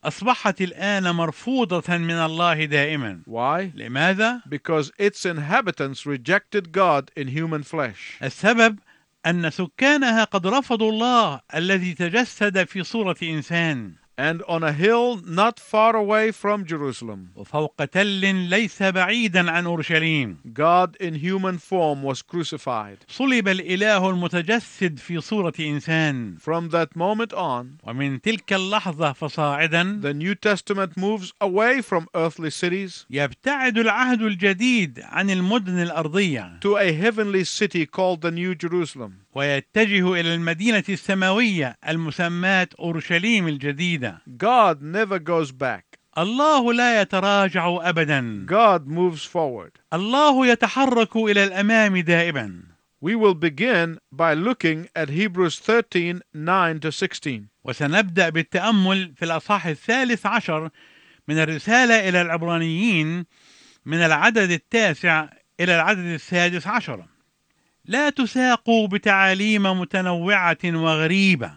أصبحت 0.04 0.62
الآن 0.62 1.04
مرفوضة 1.16 1.98
من 1.98 2.12
الله 2.16 2.66
دائما 2.66 3.22
Why? 3.28 3.72
لماذا 3.76 4.42
Because 4.50 4.92
its 5.00 5.26
inhabitants 5.26 6.06
rejected 6.06 6.72
God 6.72 7.12
in 7.16 7.28
human 7.28 7.64
flesh. 7.64 8.18
السبب 8.24 8.80
أن 9.26 9.50
سكانها 9.50 10.24
قد 10.24 10.48
رفضوا 10.48 10.92
الله 10.92 11.40
الذي 11.56 11.94
تجسد 11.94 12.64
في 12.64 12.84
صورة 12.84 13.16
إنسان 13.24 13.94
And 14.21 14.43
on 14.49 14.63
a 14.63 14.73
hill 14.73 15.21
not 15.27 15.61
far 15.61 15.95
away 15.95 16.31
from 16.33 16.65
Jerusalem, 16.65 17.29
وفوق 17.37 17.85
تل 17.85 18.35
ليس 18.49 18.83
بعيدا 18.83 19.51
عن 19.51 19.67
اورشليم 19.67 20.37
God 20.55 20.97
in 21.01 21.15
human 21.17 21.59
form 21.59 22.03
was 22.03 22.23
crucified. 22.23 22.97
صلب 23.09 23.49
الاله 23.49 24.11
المتجسد 24.11 24.99
في 24.99 25.21
صوره 25.21 25.53
انسان 25.61 26.37
From 26.39 26.71
that 26.71 26.97
moment 26.97 27.33
on, 27.35 27.67
ومن 27.83 28.21
تلك 28.21 28.53
اللحظه 28.53 29.13
فصاعدا 29.13 30.01
the 30.03 30.15
New 30.15 30.35
Testament 30.35 30.97
moves 30.97 31.33
away 31.43 31.83
from 31.83 32.07
earthly 32.15 32.51
cities 32.51 33.05
يبتعد 33.11 33.79
العهد 33.79 34.23
الجديد 34.23 35.01
عن 35.03 35.31
المدن 35.31 35.83
الارضيه 35.83 36.61
to 36.65 36.77
a 36.79 36.93
heavenly 36.93 37.45
city 37.45 37.85
called 37.85 38.23
the 38.23 38.31
New 38.31 38.55
Jerusalem. 38.55 39.11
ويتجه 39.35 40.13
الى 40.21 40.35
المدينه 40.35 40.85
السماويه 40.89 41.77
المسماه 41.89 42.69
اورشليم 42.79 43.49
God 44.38 44.82
never 44.82 45.20
goes 45.20 45.52
back. 45.52 46.00
الله 46.18 46.74
لا 46.74 47.02
يتراجع 47.02 47.90
ابدا 47.90 48.46
God 48.50 48.88
moves 48.88 49.26
forward. 49.26 49.80
الله 49.94 50.48
يتحرك 50.48 51.16
إلى 51.16 51.44
الأمام 51.44 51.98
دائما 51.98 52.64
We 53.02 53.16
will 53.16 53.34
begin 53.34 53.98
by 54.12 54.36
looking 54.36 54.88
at 54.96 55.10
Hebrews 55.10 55.60
13 55.60 56.22
9 56.34 56.80
to 56.80 56.92
16. 56.92 57.48
وسنبدأ 57.64 58.30
بالتأمل 58.30 59.14
في 59.16 59.26
الأصحاح 59.26 59.66
الثالث 59.66 60.26
عشر 60.26 60.70
من 61.28 61.38
الرسالة 61.38 62.10
إلى 62.10 62.22
العبرانيين 62.22 63.26
من 63.86 63.98
العدد 63.98 64.52
التاسع 64.52 65.30
إلى 65.60 65.76
العدد 65.76 66.06
السادس 66.06 66.68
عشر 66.68 67.06
لا 67.86 68.10
تساقوا 68.10 68.88
بتعاليم 68.88 69.64
متنوعة 69.64 70.58
وغريبة 70.66 71.52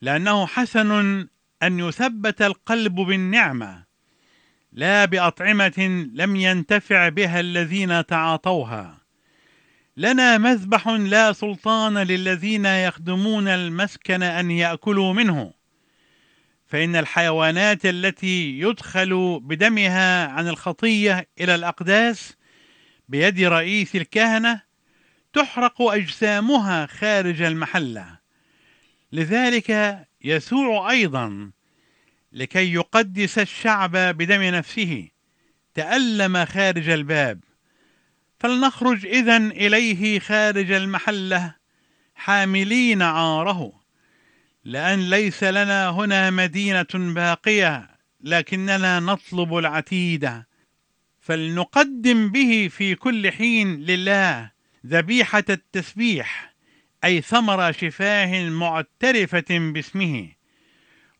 لأنه 0.00 0.46
حسن 0.46 1.26
أن 1.62 1.78
يثبت 1.78 2.42
القلب 2.42 2.94
بالنعمة 2.94 3.84
لا 4.72 5.04
بأطعمة 5.04 6.06
لم 6.12 6.36
ينتفع 6.36 7.08
بها 7.08 7.40
الذين 7.40 8.06
تعاطوها. 8.06 8.98
لنا 9.96 10.38
مذبح 10.38 10.88
لا 10.88 11.32
سلطان 11.32 11.98
للذين 11.98 12.66
يخدمون 12.66 13.48
المسكن 13.48 14.22
أن 14.22 14.50
يأكلوا 14.50 15.12
منه. 15.12 15.52
فإن 16.66 16.96
الحيوانات 16.96 17.86
التي 17.86 18.58
يدخل 18.58 19.40
بدمها 19.42 20.26
عن 20.26 20.48
الخطية 20.48 21.28
إلى 21.40 21.54
الأقداس 21.54 22.36
بيد 23.08 23.40
رئيس 23.40 23.96
الكهنة 23.96 24.62
تحرق 25.32 25.82
أجسامها 25.82 26.86
خارج 26.86 27.42
المحلة. 27.42 28.23
لذلك 29.14 29.98
يسوع 30.24 30.90
أيضا 30.90 31.50
لكي 32.32 32.72
يقدس 32.72 33.38
الشعب 33.38 33.96
بدم 33.96 34.42
نفسه 34.42 35.08
تألم 35.74 36.44
خارج 36.44 36.88
الباب. 36.88 37.40
فلنخرج 38.38 39.06
اذا 39.06 39.36
إليه 39.36 40.18
خارج 40.18 40.72
المحلة 40.72 41.54
حاملين 42.14 43.02
عاره. 43.02 43.72
لأن 44.64 45.10
ليس 45.10 45.44
لنا 45.44 45.90
هنا 45.90 46.30
مدينة 46.30 46.86
باقية 46.94 47.90
لكننا 48.20 49.00
نطلب 49.00 49.56
العتيده 49.56 50.48
فلنقدم 51.20 52.28
به 52.28 52.68
في 52.70 52.94
كل 52.94 53.30
حين 53.30 53.80
لله 53.80 54.50
ذبيحة 54.86 55.44
التسبيح. 55.50 56.53
أي 57.04 57.20
ثمر 57.20 57.72
شفاه 57.72 58.48
معترفة 58.48 59.44
باسمه 59.50 60.28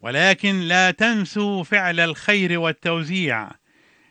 ولكن 0.00 0.61
لا 0.61 0.91
تنسوا 0.91 1.64
فعل 1.64 2.00
الخير 2.00 2.59
والتوزيع 2.59 3.50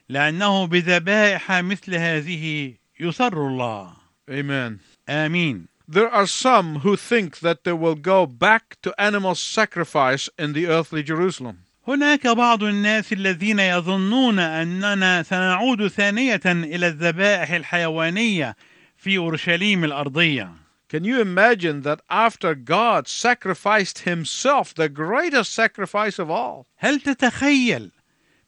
لأنه 0.09 0.67
بذبائح 0.67 1.51
مثل 1.51 1.95
هذه 1.95 2.73
يسر 2.99 3.47
الله 3.47 3.93
Amen. 4.29 4.79
آمين 5.09 5.67
There 5.87 6.09
are 6.09 6.27
some 6.27 6.79
who 6.79 6.95
think 6.95 7.39
that 7.39 7.65
they 7.65 7.73
will 7.73 7.95
go 7.95 8.25
back 8.25 8.77
to 8.83 8.93
animal 8.97 9.35
sacrifice 9.35 10.29
in 10.39 10.53
the 10.53 10.67
earthly 10.67 11.03
Jerusalem. 11.03 11.57
هناك 11.87 12.27
بعض 12.27 12.63
الناس 12.63 13.13
الذين 13.13 13.59
يظنون 13.59 14.39
أننا 14.39 15.23
سنعود 15.23 15.87
ثانية 15.87 16.41
إلى 16.45 16.87
الذبائح 16.87 17.51
الحيوانية 17.51 18.55
في 18.97 19.17
أورشليم 19.17 19.83
الأرضية 19.83 20.62
Can 20.92 21.04
you 21.04 21.20
imagine 21.20 21.82
that 21.82 22.00
after 22.08 22.54
God 22.54 23.06
sacrificed 23.08 24.00
himself, 24.00 24.74
the 24.74 24.88
greatest 24.88 25.52
sacrifice 25.52 26.18
of 26.18 26.30
all, 26.30 26.66
هل 26.78 27.00
تتخيل 27.00 27.90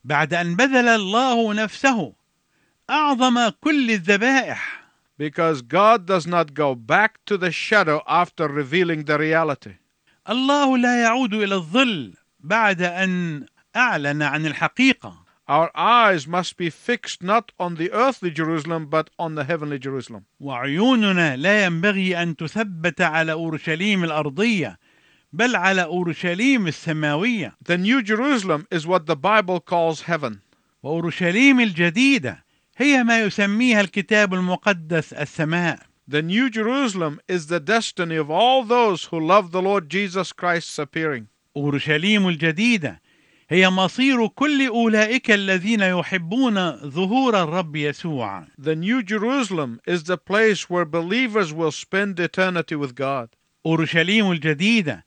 بعد 0.03 0.33
أن 0.33 0.55
بذل 0.55 0.87
الله 0.87 1.53
نفسه 1.53 2.13
أعظم 2.89 3.49
كل 3.49 3.91
الذبائح 3.91 4.81
because 5.17 5.61
God 5.61 6.07
does 6.07 6.25
not 6.25 6.55
go 6.55 6.73
back 6.73 7.19
to 7.27 7.37
the 7.37 7.51
shadow 7.51 8.01
after 8.07 8.47
revealing 8.47 9.03
the 9.03 9.19
reality. 9.19 9.75
الله 10.29 10.77
لا 10.77 11.03
يعود 11.03 11.33
إلى 11.33 11.55
الظل 11.55 12.13
بعد 12.39 12.81
أن 12.81 13.45
أعلن 13.75 14.21
عن 14.21 14.45
الحقيقة 14.45 15.24
Our 15.48 15.70
eyes 15.76 16.26
must 16.26 16.56
be 16.56 16.70
fixed 16.70 17.22
not 17.22 17.52
on 17.60 17.76
the 17.76 17.92
earthly 17.92 18.32
Jerusalem 18.32 18.86
but 18.86 19.10
on 19.16 19.36
the 19.36 19.44
heavenly 19.44 19.78
Jerusalem. 19.78 20.24
وعيوننا 20.40 21.36
لا 21.36 21.64
ينبغي 21.64 22.22
أن 22.22 22.36
تثبت 22.36 23.00
على 23.00 23.32
أورشليم 23.32 24.04
الأرضية 24.04 24.78
بل 25.32 25.56
على 25.56 25.82
أورشليم 25.84 26.66
السماوية 26.66 27.54
The 27.62 27.78
New 27.78 28.02
Jerusalem 28.02 28.66
is 28.72 28.86
what 28.88 29.06
the 29.06 29.14
Bible 29.16 29.60
calls 29.60 30.02
heaven. 30.02 30.40
وأورشليم 30.82 31.60
الجديدة 31.60 32.44
هي 32.76 33.04
ما 33.04 33.20
يسميها 33.20 33.80
الكتاب 33.80 34.34
المقدس 34.34 35.12
السماء 35.12 35.78
The 36.08 36.22
New 36.22 36.50
Jerusalem 36.50 37.20
is 37.28 37.46
the 37.46 37.60
destiny 37.60 38.16
of 38.16 38.30
all 38.30 38.64
those 38.64 39.04
who 39.04 39.20
love 39.20 39.52
the 39.52 39.62
Lord 39.62 39.88
Jesus 39.88 40.32
Christ's 40.32 40.78
appearing. 40.80 41.28
أورشليم 41.56 42.28
الجديدة 42.28 43.00
هي 43.48 43.70
مصير 43.70 44.26
كل 44.26 44.66
أولئك 44.66 45.30
الذين 45.30 45.80
يحبون 45.80 46.70
ظهور 46.76 47.42
الرب 47.42 47.76
يسوع 47.76 48.46
The 48.58 48.74
New 48.74 49.02
Jerusalem 49.02 49.80
is 49.86 50.04
the 50.04 50.18
place 50.18 50.68
where 50.68 50.84
believers 50.84 51.52
will 51.52 51.70
spend 51.70 52.18
eternity 52.18 52.74
with 52.74 52.94
God. 52.96 53.28
أورشليم 53.66 54.30
الجديدة 54.30 55.04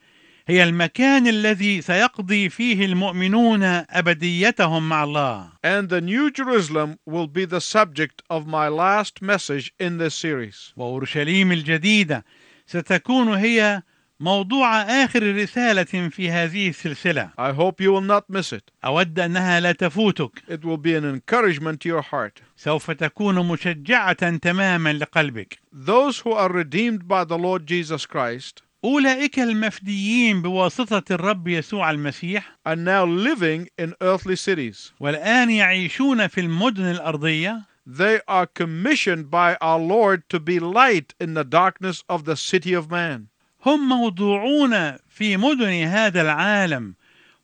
هي 0.47 0.63
المكان 0.63 1.27
الذي 1.27 1.81
سيقضي 1.81 2.49
فيه 2.49 2.85
المؤمنون 2.85 3.63
أبديتهم 3.63 4.89
مع 4.89 5.03
الله 5.03 5.49
And 5.63 5.89
the 5.89 6.01
New 6.01 6.31
Jerusalem 6.31 6.97
will 7.05 7.27
be 7.27 7.43
the 7.45 7.61
subject 7.61 8.21
of 8.29 8.47
my 8.47 8.69
last 8.69 9.21
message 9.21 9.73
in 9.79 9.97
this 9.97 10.15
series. 10.15 10.73
وأورشليم 10.77 11.51
الجديدة 11.51 12.25
ستكون 12.65 13.27
هي 13.27 13.83
موضوع 14.21 14.81
آخر 14.81 15.35
رسالة 15.35 16.09
في 16.09 16.31
هذه 16.31 16.69
السلسلة 16.69 17.29
I 17.37 17.51
hope 17.53 17.79
you 17.81 17.91
will 17.93 18.01
not 18.01 18.23
miss 18.29 18.51
it. 18.53 18.71
أود 18.85 19.19
أنها 19.19 19.59
لا 19.59 19.71
تفوتك 19.71 20.43
It 20.49 20.65
will 20.65 20.77
be 20.77 20.93
an 20.95 21.05
encouragement 21.05 21.79
to 21.81 21.89
your 21.89 22.01
heart. 22.01 22.41
سوف 22.57 22.91
تكون 22.91 23.47
مشجعة 23.47 24.37
تماما 24.37 24.93
لقلبك 24.93 25.59
Those 25.73 26.19
who 26.19 26.31
are 26.33 26.51
redeemed 26.51 27.07
by 27.07 27.23
the 27.23 27.37
Lord 27.37 27.65
Jesus 27.65 28.05
Christ 28.05 28.63
أولئك 28.85 29.39
المفديين 29.39 30.41
بواسطة 30.41 31.03
الرب 31.15 31.47
يسوع 31.47 31.91
المسيح 31.91 32.57
are 32.67 32.75
now 32.75 33.05
living 33.05 33.67
in 33.81 33.93
earthly 34.01 34.35
cities. 34.35 34.91
والآن 34.99 35.49
يعيشون 35.49 36.27
في 36.27 36.41
المدن 36.41 36.83
الأرضية 36.91 37.61
They 37.87 38.19
are 38.27 38.45
commissioned 38.45 39.31
by 39.31 39.55
our 39.61 39.79
Lord 39.79 40.23
to 40.29 40.39
be 40.39 40.59
light 40.59 41.15
in 41.19 41.33
the 41.33 41.43
darkness 41.43 42.03
of 42.07 42.25
the 42.25 42.35
city 42.35 42.73
of 42.73 42.91
man. 42.91 43.27
هم 43.65 43.89
موضوعون 43.89 44.97
في 45.09 45.37
مدن 45.37 45.83
هذا 45.83 46.21
العالم 46.21 46.95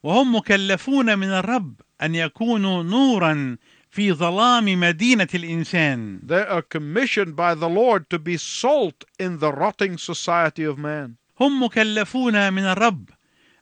وهم 0.04 0.36
مكلفون 0.36 1.20
من 1.20 1.28
الرب 1.30 1.74
أن 2.02 2.16
يكونوا 2.16 2.84
نورا 2.84 3.58
في 3.90 4.14
ظلام 4.14 4.80
مدينة 4.80 5.28
الإنسان 5.36 6.20
They 6.24 6.46
are 6.48 6.62
commissioned 6.62 7.36
by 7.36 7.56
the 7.56 7.70
Lord 7.70 8.10
to 8.10 8.20
be 8.20 8.38
salt 8.38 9.04
in 9.20 9.40
the 9.40 9.52
rotting 9.52 9.98
society 9.98 10.64
of 10.64 10.78
man. 10.78 11.16
هم 11.42 11.64
مكلفون 11.64 12.54
من 12.54 12.64
الرب 12.64 13.10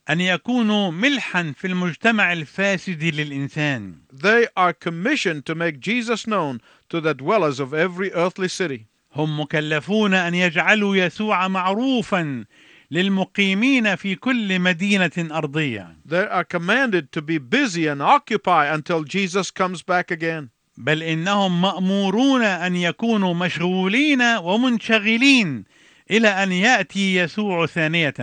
أن 0.10 0.22
يكونوا 0.22 0.92
ملحا 0.92 1.54
في 1.58 1.68
المجتمع 1.68 2.34
الفاسد 2.34 3.04
للإنسان 3.04 3.96
They 4.14 4.48
are 4.58 4.74
commissioned 4.74 5.46
to 5.46 5.56
make 5.56 5.80
Jesus 5.80 6.28
known 6.28 6.62
to 6.90 7.00
the 7.02 7.14
dwellers 7.14 7.60
of 7.60 7.74
every 7.74 8.12
earthly 8.14 8.48
city. 8.48 8.88
هم 9.16 9.40
مكلفون 9.40 10.14
أن 10.14 10.36
يجعلوا 10.36 10.96
يسوع 10.96 11.48
معروفا 11.48 12.46
للمقيمين 12.92 13.96
في 13.96 14.16
كل 14.16 14.60
مدينة 14.60 15.12
أرضية 15.18 15.96
They 16.06 16.28
are 16.28 16.44
commanded 16.44 17.12
to 17.12 17.22
be 17.22 17.38
busy 17.38 17.88
and 17.88 18.02
occupy 18.02 18.68
until 18.68 19.04
Jesus 19.04 19.52
comes 19.52 19.82
back 19.82 20.12
again. 20.12 20.50
بل 20.78 21.04
إنهم 21.04 21.62
مأمورون 21.62 22.42
أن 22.44 22.76
يكونوا 22.76 23.34
مشغولين 23.34 24.22
ومنشغلين 24.22 25.66
إلى 26.12 26.28
أن 26.28 26.52
يأتي 26.52 27.16
يسوع 27.16 27.66
ثانية 27.66 28.14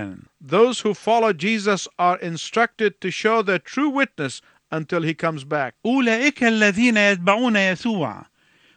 Those 0.40 0.80
who 0.80 0.94
follow 0.94 1.32
Jesus 1.32 1.88
are 1.98 2.18
instructed 2.18 3.00
to 3.00 3.10
show 3.10 3.42
their 3.42 3.58
true 3.58 3.88
witness 3.88 4.40
until 4.72 5.02
he 5.02 5.14
comes 5.14 5.44
back. 5.44 5.74
أولئك 5.86 6.44
الذين 6.44 6.96
يتبعون 6.96 7.56
يسوع 7.56 8.29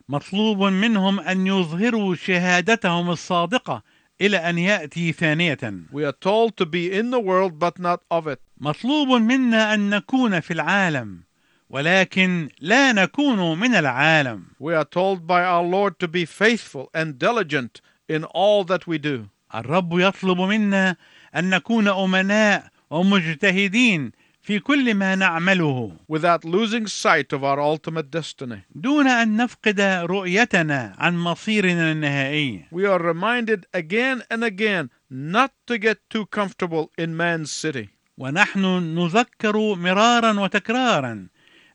مطلوب 0.10 0.64
منهم 0.64 1.20
أن 1.20 1.48
يظهروا 1.48 2.16
شهادتهم 2.16 3.10
الصادقة 3.10 3.84
إلى 4.22 4.38
أن 4.38 4.58
يأتي 4.58 5.12
ثانية 5.14 5.58
We 5.92 6.04
are 6.06 6.12
told 6.12 6.58
to 6.58 6.66
be 6.66 6.92
in 6.92 7.12
the 7.12 7.20
world 7.20 7.60
but 7.60 7.80
not 7.80 8.02
of 8.12 8.28
it. 8.28 8.40
مطلوب 8.62 9.08
منا 9.22 9.74
أن 9.74 9.90
نكون 9.90 10.40
في 10.40 10.54
العالم 10.54 11.24
ولكن 11.70 12.50
لا 12.60 12.92
نكون 12.92 13.60
من 13.60 13.76
العالم 13.76 14.44
We 14.60 14.74
are 14.74 14.86
told 14.86 15.26
by 15.28 15.44
our 15.44 15.64
Lord 15.64 16.00
to 16.00 16.08
be 16.08 16.26
faithful 16.26 16.90
and 16.94 17.18
diligent 17.20 17.82
in 18.10 18.24
all 18.24 18.64
that 18.66 18.86
we 18.88 18.98
do. 18.98 19.28
الرب 19.56 20.00
يطلب 20.00 20.42
منا 20.42 20.96
أن 21.36 21.50
نكون 21.50 21.88
أمناء 21.88 22.68
ومجتهدين 22.90 24.12
في 24.44 24.60
كل 24.60 24.94
ما 24.94 25.16
نعمله 25.16 25.92
without 26.12 26.44
losing 26.46 26.86
sight 26.86 27.32
of 27.32 27.44
our 27.44 27.60
ultimate 27.62 28.12
destiny. 28.12 28.60
دون 28.76 29.08
أن 29.08 29.38
نفقد 29.38 29.82
رؤيتنا 29.82 30.96
عن 30.98 31.18
مصيرنا 31.18 31.92
النهائي 31.92 32.66
We 32.72 32.86
are 32.86 33.00
reminded 33.00 33.66
again 33.74 34.22
and 34.30 34.44
again 34.44 34.90
not 35.10 35.52
to 35.68 35.78
get 35.78 35.98
too 36.10 36.26
comfortable 36.26 36.92
in 36.98 37.16
man's 37.16 37.52
city. 37.52 37.90
ونحن 38.18 38.60
نذكر 38.96 39.76
مرارا 39.76 40.40
وتكرارا 40.40 41.28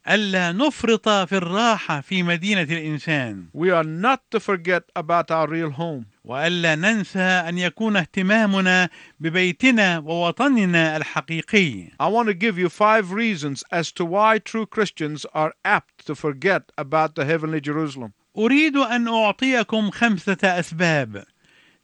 ألا 0.09 0.53
نفرط 0.53 1.09
في 1.09 1.37
الراحة 1.37 2.01
في 2.01 2.23
مدينة 2.23 2.63
الإنسان 2.63 3.47
We 3.55 3.71
are 3.71 3.85
not 3.85 4.21
to 4.31 4.41
forget 4.41 4.83
about 4.97 5.31
our 5.31 5.47
real 5.49 5.71
home. 5.71 6.05
وألا 6.25 6.75
ننسى 6.75 7.21
أن 7.21 7.59
يكون 7.59 7.97
اهتمامنا 7.97 8.89
ببيتنا 9.21 9.99
ووطننا 9.99 10.97
الحقيقي 10.97 11.91
I 12.01 12.07
want 12.09 12.29
to 12.29 12.35
give 12.35 12.59
you 12.59 12.69
five 12.69 13.13
reasons 13.13 13.65
as 13.71 13.93
to 13.93 14.05
why 14.05 14.39
true 14.39 14.67
Christians 14.67 15.27
are 15.35 15.53
apt 15.65 16.07
to 16.07 16.15
forget 16.15 16.73
about 16.79 17.15
the 17.15 17.25
heavenly 17.25 17.61
Jerusalem. 17.61 18.13
أريد 18.37 18.77
أن 18.77 19.09
أعطيكم 19.09 19.91
خمسة 19.91 20.39
أسباب 20.43 21.25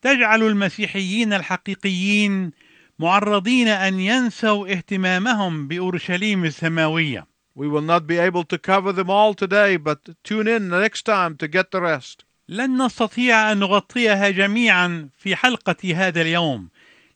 تجعل 0.03 0.43
المسيحيين 0.43 1.33
الحقيقيين 1.33 2.51
معرضين 2.99 3.69
أن 3.69 4.01
ينسوا 4.01 4.69
اهتمامهم 4.69 5.69
بأورشليم 5.69 6.45
السماوية 6.45 7.34
We 7.56 7.68
will 7.68 7.82
not 7.82 8.08
be 8.08 8.18
able 8.18 8.44
to 8.46 8.58
cover 8.58 8.92
them 8.94 9.10
all 9.10 9.34
today, 9.34 9.78
but 9.78 10.00
tune 10.24 10.48
in 10.48 10.70
the 10.70 10.80
next 10.80 11.04
time 11.04 11.36
to 11.38 11.48
get 11.48 11.72
the 11.72 11.82
rest. 11.82 12.26
لن 12.50 12.78
نستطيع 12.86 13.52
أن 13.52 13.58
نغطيها 13.60 14.30
جميعا 14.30 15.10
في 15.18 15.36
حلقة 15.36 15.96
هذا 15.96 16.22
اليوم 16.22 16.70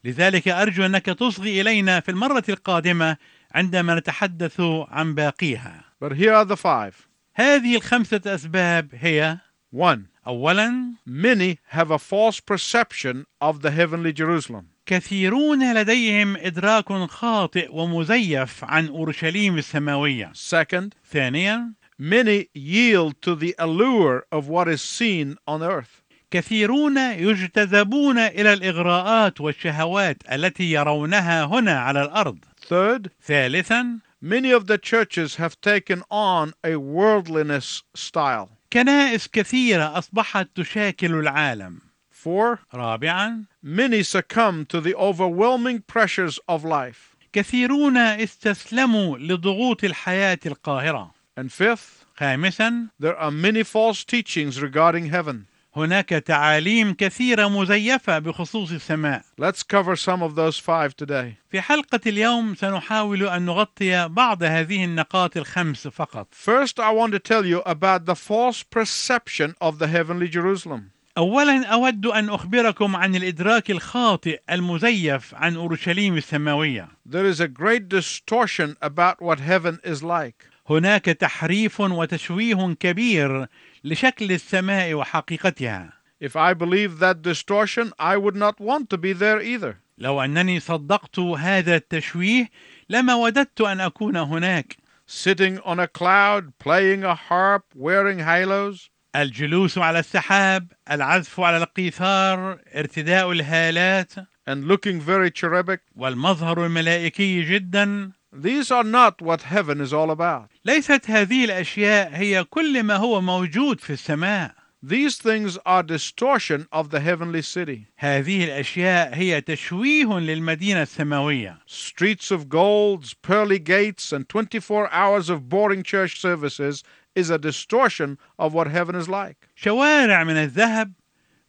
لذلك 0.03 0.47
أرجو 0.47 0.85
أنك 0.85 1.05
تصغي 1.05 1.61
إلينا 1.61 1.99
في 1.99 2.09
المرة 2.11 2.43
القادمة 2.49 3.17
عندما 3.51 3.95
نتحدث 3.95 4.61
عن 4.87 5.15
باقيها 5.15 5.83
But 5.99 6.13
here 6.13 6.33
are 6.33 6.45
the 6.45 6.57
five. 6.57 7.07
هذه 7.35 7.75
الخمسة 7.75 8.21
أسباب 8.25 8.89
هي 8.93 9.37
One, 9.71 10.09
أولا 10.27 10.93
many 11.05 11.57
have 11.71 11.89
a 11.89 11.97
false 11.97 12.39
perception 12.39 13.25
of 13.41 13.61
the 13.61 13.71
heavenly 13.71 14.13
Jerusalem. 14.13 14.69
كثيرون 14.88 15.74
لديهم 15.74 16.36
إدراك 16.36 16.92
خاطئ 16.92 17.68
ومزيف 17.70 18.64
عن 18.64 18.88
أورشليم 18.88 19.58
السماوية 19.58 20.32
Second, 20.34 20.94
ثانيا 21.12 21.74
many 21.98 22.48
yield 22.54 23.20
to 23.20 23.34
the 23.34 23.54
allure 23.58 24.24
of 24.32 24.48
what 24.48 24.66
is 24.66 24.80
seen 24.80 25.36
on 25.46 25.62
earth. 25.62 26.02
كثيرون 26.30 26.98
يجتذبون 26.98 28.18
إلى 28.18 28.52
الإغراءات 28.52 29.40
والشهوات 29.40 30.22
التي 30.32 30.72
يرونها 30.72 31.44
هنا 31.44 31.80
على 31.80 32.02
الأرض 32.02 32.38
Third, 32.68 33.10
ثالثا 33.26 34.00
many 34.22 34.50
of 34.50 34.66
the 34.66 34.78
churches 34.78 35.36
have 35.36 35.60
taken 35.60 36.02
on 36.10 36.54
a 36.64 36.76
worldliness 36.76 37.82
style. 37.94 38.48
كنائس 38.70 39.28
كثيرة 39.28 39.98
أصبحت 39.98 40.48
تشاكل 40.54 41.14
العالم 41.14 41.87
Four, 42.17 42.59
رابعا 42.73 43.45
many 43.63 44.01
succumb 44.03 44.65
to 44.65 44.79
the 44.81 44.95
overwhelming 44.95 45.79
pressures 45.87 46.39
of 46.47 46.63
life. 46.63 47.15
كثيرون 47.33 47.97
استسلموا 47.97 49.17
لضغوط 49.17 49.83
الحياة 49.83 50.39
القاهرة 50.45 51.11
And 51.37 51.51
fifth, 51.51 52.05
خامسا 52.17 52.89
there 52.99 53.17
are 53.17 53.31
many 53.31 53.63
false 53.63 54.03
teachings 54.03 54.61
regarding 54.61 55.07
heaven. 55.07 55.45
هناك 55.75 56.09
تعاليم 56.09 56.93
كثيرة 56.93 57.47
مزيفة 57.47 58.19
بخصوص 58.19 58.71
السماء 58.71 59.23
Let's 59.37 59.63
cover 59.63 59.95
some 59.95 60.21
of 60.21 60.35
those 60.35 60.57
five 60.59 60.95
today. 60.95 61.35
في 61.51 61.61
حلقة 61.61 61.99
اليوم 62.07 62.55
سنحاول 62.55 63.27
أن 63.27 63.45
نغطي 63.45 64.07
بعض 64.07 64.43
هذه 64.43 64.83
النقاط 64.85 65.37
الخمس 65.37 65.87
فقط 65.87 66.27
First, 66.33 66.79
I 66.79 66.91
want 66.91 67.11
to 67.13 67.19
tell 67.19 67.45
you 67.45 67.61
about 67.65 68.05
the 68.05 68.15
false 68.15 68.63
perception 68.63 69.55
of 69.61 69.79
the 69.79 69.87
heavenly 69.87 70.27
Jerusalem. 70.27 70.91
أولا 71.18 71.66
أود 71.66 72.06
أن 72.06 72.28
أخبركم 72.28 72.96
عن 72.96 73.14
الإدراك 73.16 73.70
الخاطئ 73.70 74.40
المزيف 74.50 75.34
عن 75.34 75.56
أورشليم 75.56 76.16
السماوية 76.16 76.88
There 77.04 77.26
is 77.26 77.40
a 77.40 77.48
great 77.48 77.88
distortion 77.88 78.76
about 78.80 79.20
what 79.20 79.40
heaven 79.40 79.80
is 79.84 80.02
like. 80.02 80.46
هناك 80.70 81.04
تحريف 81.04 81.80
وتشويه 81.80 82.74
كبير 82.80 83.46
لشكل 83.84 84.32
السماء 84.32 84.94
وحقيقتها 84.94 85.92
If 86.20 86.36
I 86.36 86.54
believed 86.54 86.98
that 87.00 87.22
distortion, 87.22 87.92
I 87.98 88.16
would 88.16 88.36
not 88.36 88.60
want 88.60 88.88
to 88.90 88.98
be 88.98 89.12
there 89.12 89.40
either. 89.40 89.76
لو 89.98 90.22
أنني 90.24 90.60
صدقت 90.60 91.18
هذا 91.18 91.76
التشويه 91.76 92.50
لما 92.90 93.14
وددت 93.14 93.60
أن 93.60 93.80
أكون 93.80 94.16
هناك 94.16 94.76
Sitting 95.08 95.58
on 95.64 95.80
a 95.80 95.88
cloud, 95.88 96.52
playing 96.58 97.02
a 97.02 97.14
harp, 97.14 97.64
wearing 97.74 98.18
halos. 98.18 98.90
الجلوس 99.16 99.78
على 99.78 99.98
السحاب 99.98 100.72
العزف 100.90 101.40
على 101.40 101.56
القيثار 101.56 102.58
ارتداء 102.76 103.32
الهالات 103.32 104.12
and 104.50 104.64
looking 104.66 105.00
very 105.00 105.30
cherubic. 105.30 105.80
والمظهر 105.96 106.66
الملائكي 106.66 107.42
جدا 107.42 108.12
These 108.32 108.70
are 108.70 108.84
not 108.84 109.22
what 109.22 109.40
heaven 109.42 109.80
is 109.80 109.92
all 109.92 110.10
about. 110.10 110.50
ليست 110.64 111.10
هذه 111.10 111.44
الأشياء 111.44 112.10
هي 112.14 112.44
كل 112.44 112.82
ما 112.82 112.96
هو 112.96 113.20
موجود 113.20 113.80
في 113.80 113.92
السماء 113.92 114.52
These 114.80 115.16
things 115.18 115.58
are 115.66 115.82
distortion 115.82 116.68
of 116.72 116.90
the 116.90 117.00
heavenly 117.00 117.42
city. 117.42 117.86
هذه 117.98 118.44
الأشياء 118.44 119.14
هي 119.14 119.40
تشويه 119.40 120.18
للمدينة 120.18 120.82
السماوية 120.82 121.58
Streets 121.66 122.30
of 122.30 122.48
golds, 122.48 123.14
pearly 123.14 123.58
gates, 123.58 124.12
and 124.12 124.28
24 124.28 124.88
hours 124.92 125.30
of 125.30 125.48
boring 125.48 125.82
church 125.82 126.20
services 126.20 126.82
is 127.20 127.30
a 127.30 127.38
distortion 127.38 128.10
of 128.38 128.54
what 128.54 128.66
heaven 128.68 128.94
is 128.94 129.08
like. 129.08 129.48
شوارع 129.56 130.24
من 130.24 130.36
الذهب 130.36 130.92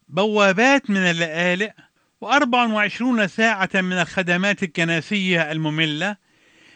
بوابات 0.08 0.90
من 0.90 0.96
اللآلئ 0.96 1.72
و24 2.24 3.26
ساعة 3.26 3.70
من 3.74 3.92
الخدمات 3.92 4.62
الكنسية 4.62 5.52
المملة 5.52 6.16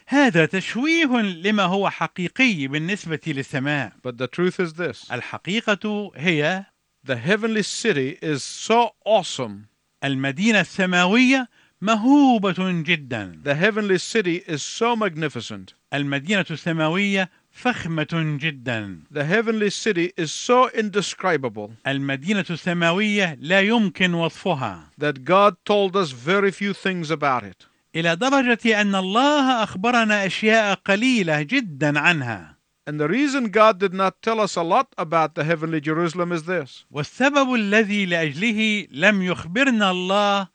هذا 0.06 0.46
تشويه 0.46 1.06
لما 1.22 1.62
هو 1.62 1.90
حقيقي 1.90 2.66
بالنسبة 2.66 3.20
للسماء 3.26 3.92
But 4.02 4.18
the 4.18 4.26
truth 4.26 4.60
is 4.60 4.74
this 4.74 5.12
الحقيقة 5.12 6.12
هي 6.16 6.64
the 7.06 7.16
heavenly 7.16 7.62
city 7.62 8.18
is 8.22 8.42
so 8.42 8.92
awesome. 9.04 9.68
المدينة 10.04 10.60
السماوية 10.60 11.48
مهوبة 11.80 12.54
جدا 12.82 13.40
The 13.44 13.54
heavenly 13.54 13.98
city 13.98 14.42
is 14.46 14.62
so 14.62 14.96
magnificent. 14.96 15.74
المدينة 15.94 16.46
السماوية 16.50 17.30
فخمة 17.54 18.38
جدا. 18.40 19.02
The 19.10 19.24
heavenly 19.24 19.70
city 19.70 20.12
is 20.16 20.32
so 20.32 20.68
indescribable 20.68 21.70
المدينة 21.86 22.44
السماوية 22.50 23.38
لا 23.40 23.60
يمكن 23.60 24.14
وصفها. 24.14 24.90
that 24.98 25.24
God 25.24 25.56
told 25.64 25.96
us 25.96 26.10
very 26.10 26.50
few 26.50 26.72
things 26.72 27.10
about 27.10 27.44
it. 27.44 27.66
إلى 27.94 28.16
درجة 28.16 28.80
أن 28.80 28.94
الله 28.94 29.62
أخبرنا 29.62 30.26
أشياء 30.26 30.74
قليلة 30.74 31.42
جدا 31.42 31.98
عنها. 31.98 32.54
And 32.86 33.00
the 33.00 33.08
reason 33.08 33.50
God 33.50 33.78
did 33.78 33.94
not 33.94 34.20
tell 34.20 34.40
us 34.40 34.56
a 34.56 34.62
lot 34.62 34.92
about 34.98 35.34
the 35.36 35.44
heavenly 35.44 35.80
Jerusalem 35.80 36.32
is 36.32 36.42
this. 36.42 36.84
والسبب 36.90 37.54
الذي 37.54 38.06
لأجله 38.06 38.86
لم 38.90 39.22
يخبرنا 39.22 39.90
الله 39.90 40.48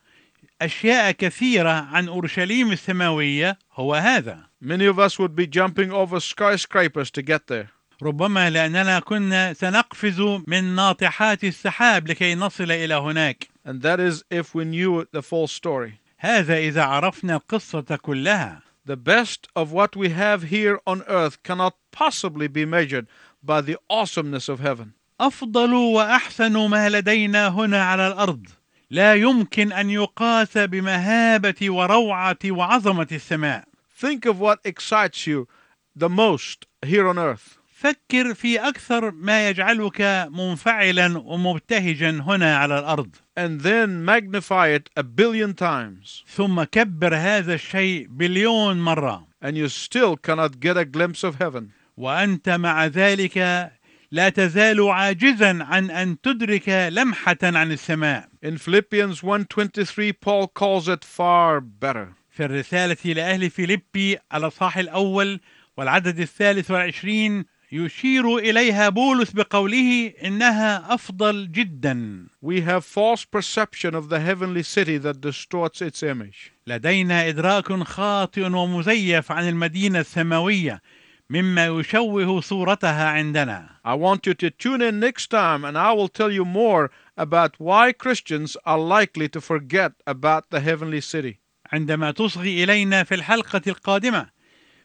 أشياء 0.61 1.11
كثيرة 1.11 1.69
عن 1.69 2.07
أورشليم 2.07 2.71
السماوية 2.71 3.57
هو 3.73 3.95
هذا. 3.95 4.48
many 4.60 4.86
of 4.86 4.98
us 4.98 5.18
would 5.18 5.34
be 5.34 5.46
jumping 5.46 5.90
over 5.92 6.20
skyscrapers 6.20 7.10
to 7.10 7.22
get 7.22 7.46
there. 7.46 7.70
ربما 8.02 8.50
لأننا 8.50 9.00
كنا 9.00 9.52
سنقفز 9.52 10.20
من 10.46 10.64
ناطحات 10.64 11.44
السحاب 11.44 12.08
لكي 12.08 12.34
نصل 12.34 12.70
إلى 12.72 12.94
هناك 12.94 13.48
And 13.66 13.82
that 13.82 14.00
is 14.00 14.24
if 14.30 14.54
we 14.54 14.64
knew 14.64 15.06
the 15.12 15.22
full 15.22 15.46
story. 15.46 16.00
هذا 16.18 16.58
إذا 16.58 16.82
عرفنا 16.82 17.36
القصة 17.36 17.96
كلها 17.96 18.62
The 18.86 18.96
best 18.96 19.48
of 19.56 19.72
what 19.72 19.96
we 19.96 20.10
have 20.10 20.42
here 20.42 20.78
on 20.86 21.02
earth 21.08 21.42
cannot 21.42 21.74
possibly 21.90 22.48
be 22.48 22.64
measured 22.66 23.06
by 23.42 23.60
the 23.60 23.78
awesomeness 23.88 24.48
of 24.48 24.60
heaven. 24.60 24.92
أفضل 25.20 25.72
وأحسن 25.72 26.68
ما 26.68 26.88
لدينا 26.88 27.48
هنا 27.48 27.84
على 27.84 28.08
الأرض 28.08 28.46
لا 28.90 29.14
يمكن 29.14 29.72
أن 29.72 29.90
يقاس 29.90 30.58
بمهابة 30.58 31.70
وروعة 31.70 32.38
وعظمة 32.46 33.08
السماء 33.12 33.64
Think 33.98 34.26
of 34.26 34.40
what 34.40 34.58
excites 34.64 35.26
you 35.26 35.48
the 35.96 36.08
most 36.08 36.66
here 36.82 37.06
on 37.06 37.18
earth. 37.18 37.58
فكر 37.84 38.34
في 38.34 38.58
أكثر 38.58 39.10
ما 39.10 39.48
يجعلك 39.48 40.28
منفعلا 40.30 41.18
ومبتهجا 41.18 42.10
هنا 42.10 42.56
على 42.56 42.78
الأرض 42.78 43.16
And 43.36 43.60
then 43.60 44.04
magnify 44.04 44.68
it 44.68 44.88
a 44.96 45.02
billion 45.02 45.54
times. 45.54 46.24
ثم 46.36 46.62
كبر 46.62 47.14
هذا 47.14 47.54
الشيء 47.54 48.06
بليون 48.10 48.80
مرة 48.80 49.26
And 49.42 49.56
you 49.56 49.68
still 49.68 50.16
cannot 50.16 50.60
get 50.60 50.76
a 50.76 50.84
glimpse 50.84 51.24
of 51.24 51.36
heaven. 51.36 51.72
وأنت 51.96 52.48
مع 52.48 52.86
ذلك 52.86 53.70
لا 54.10 54.28
تزال 54.28 54.88
عاجزا 54.88 55.64
عن 55.64 55.90
أن 55.90 56.20
تدرك 56.20 56.68
لمحة 56.68 57.38
عن 57.42 57.72
السماء 57.72 58.28
In 58.42 58.56
Philippians 58.56 59.22
1:23 59.22 60.12
Paul 60.20 60.48
calls 60.48 60.88
it 60.88 61.04
far 61.04 61.60
better. 61.60 62.14
في 62.31 62.45
الرسالة 62.45 63.13
لأهل 63.13 63.49
فيليبي 63.49 64.17
الأصحاح 64.33 64.77
الأول 64.77 65.39
والعدد 65.77 66.19
الثالث 66.19 66.71
والعشرين 66.71 67.45
يشير 67.71 68.37
إليها 68.37 68.89
بولس 68.89 69.31
بقوله 69.31 70.13
إنها 70.23 70.93
أفضل 70.93 71.51
جدا 71.51 72.27
We 72.41 72.61
have 72.61 72.83
false 72.83 73.25
perception 73.25 73.93
of 73.95 74.09
the 74.09 74.19
heavenly 74.19 74.63
city 74.63 74.97
that 74.97 75.21
distorts 75.21 75.81
its 75.81 76.03
image. 76.03 76.51
لدينا 76.67 77.27
إدراك 77.27 77.83
خاطئ 77.83 78.41
ومزيف 78.41 79.31
عن 79.31 79.49
المدينة 79.49 79.99
السماوية 79.99 80.81
مما 81.29 81.67
يشوه 81.67 82.41
صورتها 82.41 83.09
عندنا 83.09 83.69
I 83.85 83.93
want 83.95 84.25
you 84.25 84.33
to 84.33 84.49
tune 84.49 84.81
in 84.81 84.99
next 84.99 85.27
time 85.27 85.63
and 85.63 85.77
I 85.77 85.93
will 85.93 86.07
tell 86.07 86.31
you 86.31 86.45
more 86.45 86.89
about 87.17 87.59
why 87.59 87.93
Christians 87.93 88.57
are 88.65 88.79
likely 88.79 89.29
to 89.29 89.39
forget 89.41 89.91
about 90.07 90.49
the 90.49 90.59
heavenly 90.59 91.01
city. 91.01 91.39
عندما 91.73 92.11
تصغي 92.11 92.63
إلينا 92.63 93.03
في 93.03 93.15
الحلقة 93.15 93.61
القادمة 93.67 94.29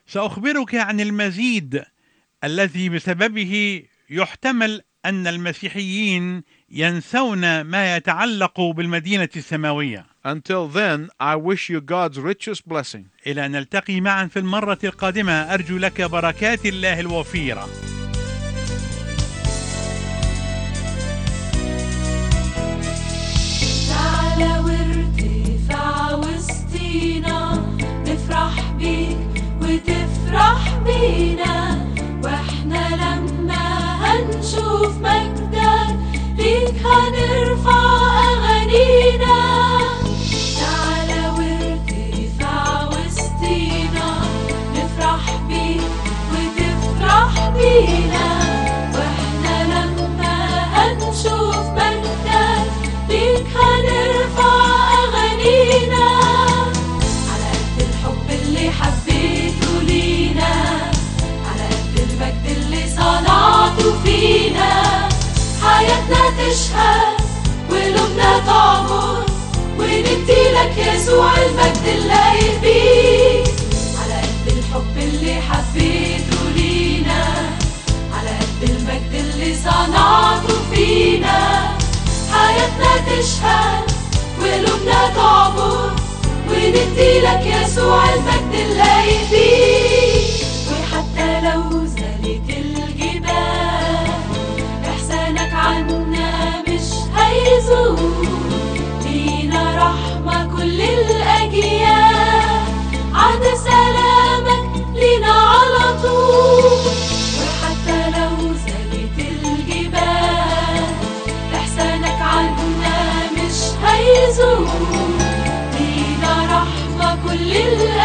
سأخبرك 0.07 0.75
عن 0.75 1.01
المزيد 1.01 1.83
الذي 2.43 2.89
بسببه 2.89 3.83
يحتمل 4.09 4.81
أن 5.05 5.27
المسيحيين 5.27 6.43
ينسون 6.69 7.61
ما 7.61 7.95
يتعلق 7.95 8.61
بالمدينة 8.61 9.29
السماوية 9.35 10.05
Until 10.25 10.67
then, 10.67 11.09
I 11.19 11.35
wish 11.35 11.69
you 11.69 11.81
God's 11.81 12.19
richest 12.19 12.67
blessing. 12.67 13.05
إلى 13.27 13.45
أن 13.45 13.51
نلتقي 13.51 14.01
معا 14.01 14.25
في 14.27 14.39
المرة 14.39 14.79
القادمة 14.83 15.31
أرجو 15.53 15.77
لك 15.77 16.01
بركات 16.01 16.65
الله 16.65 16.99
الوفيرة 16.99 17.69
بينا 30.85 31.85
وإحنا 32.23 32.83
لما 33.01 33.63
هنشوف 34.01 34.97
مجدك 34.97 35.95
ليك 36.37 36.75
هنرفع 36.85 37.83
أغانينا. 38.29 39.37
تعالى 40.59 41.21
وارتفع 41.37 42.87
وسطينا 42.87 44.07
نفرح 44.75 45.23
بيك 45.47 45.81
وتفرح 46.31 47.49
بينا. 47.49 48.24
تشهد 66.55 67.17
وقلوبنا 67.69 68.39
تعبر 68.45 69.25
وندي 69.77 70.43
لك 70.55 70.75
يسوع 70.77 71.31
المجد 71.37 71.85
اللايق 71.87 72.61
بيك. 72.61 73.47
على 74.01 74.21
قد 74.21 74.47
الحب 74.47 74.97
اللي 74.97 75.41
حبيته 75.41 76.39
لينا 76.55 77.23
على 78.13 78.29
قد 78.29 78.69
المجد 78.69 79.13
اللي 79.13 79.55
صنعته 79.55 80.55
فينا. 80.73 81.39
حياتنا 82.31 82.91
تشهد 83.07 83.83
وقلوبنا 84.39 85.13
تعبر 85.15 85.91
وندي 86.49 87.19
لك 87.19 87.43
يسوع 87.45 88.03
المجد 88.13 88.53
اللايق 88.53 89.29
بيك. 89.31 90.47
وحتى 90.71 91.41
لو 91.41 91.85
زالت 91.85 92.49
الجبال 92.49 94.09
إحسانك 94.85 95.53
عنا 95.53 96.24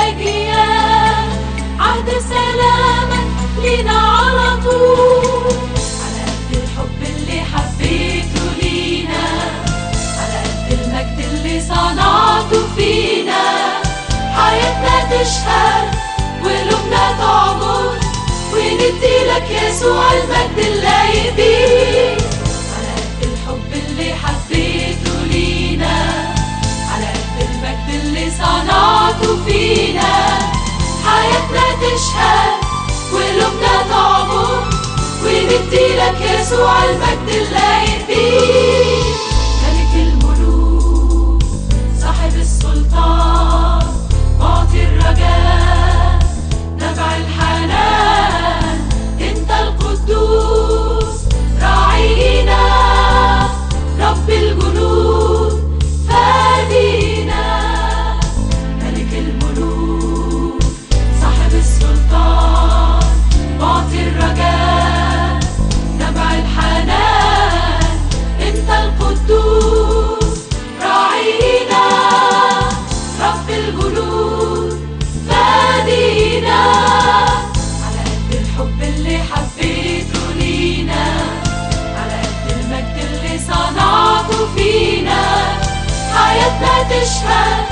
الأجيال. 0.01 1.31
عهد 1.79 2.09
سلامك 2.09 3.27
لينا 3.63 3.93
على 3.93 4.63
طول. 4.63 5.70
صنعته 12.51 12.67
فينا. 12.77 13.43
حياتنا 14.37 15.05
تشهد 15.11 15.89
وقلوبنا 16.43 17.17
تعبر 17.19 17.99
وندي 18.53 19.17
لك 19.29 19.63
يسوع 19.63 20.13
المجد 20.13 20.59
اللايق 20.59 21.35
بيك 21.37 22.23
على 22.75 22.93
قد 22.97 23.23
الحب 23.23 23.71
اللي 23.73 24.15
حبيته 24.15 25.15
لينا. 25.31 25.97
على 26.93 27.07
قد 27.07 27.39
المجد 27.41 28.05
اللي 28.05 28.31
صنعته 28.31 29.45
فينا. 29.47 30.39
حياتنا 31.07 31.67
تشهد 31.83 32.55
وقلوبنا 33.13 33.83
تعبر 33.91 34.63
وندي 35.25 35.97
لك 35.97 36.41
يسوع 36.41 36.85
المجد 36.85 37.29
اللايق 37.29 38.07
بيك 38.09 38.70
حياتنا 86.61 86.83
تشهد 87.03 87.65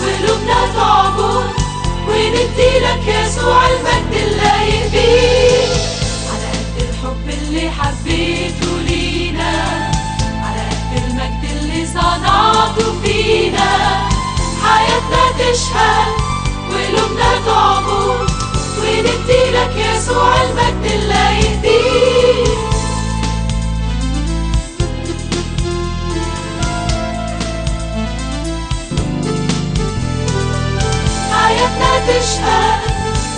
وقلوبنا 0.00 0.72
تعبر 0.76 1.44
وندي 2.08 2.78
لك 2.80 3.06
يسوع 3.06 3.66
المجد 3.66 4.12
اللايق 4.26 4.90
بيك 4.92 5.70
على 6.30 6.50
قد 6.52 6.76
الحب 6.88 7.28
اللي 7.42 7.70
حبيته 7.70 8.78
لينا 8.86 9.52
على 10.44 10.60
قد 10.70 11.02
المجد 11.04 11.50
اللي 11.60 11.86
صنعته 11.86 13.00
فينا. 13.04 14.08
حياتنا 14.64 15.24
تشهد 15.38 16.12
وقلوبنا 16.70 17.40
تعبر 17.46 18.26
وندي 18.78 19.50
لك 19.52 19.76
يسوع 19.76 20.34
المجد 20.42 20.92
اللايق 20.92 21.60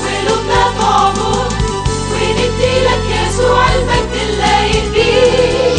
قلوبنا 0.01 0.65
وندي 2.13 2.75
لك 2.85 3.05
يسوع 3.29 3.65
المجد 3.75 4.13
اللي 4.23 4.93
فيه 4.95 5.70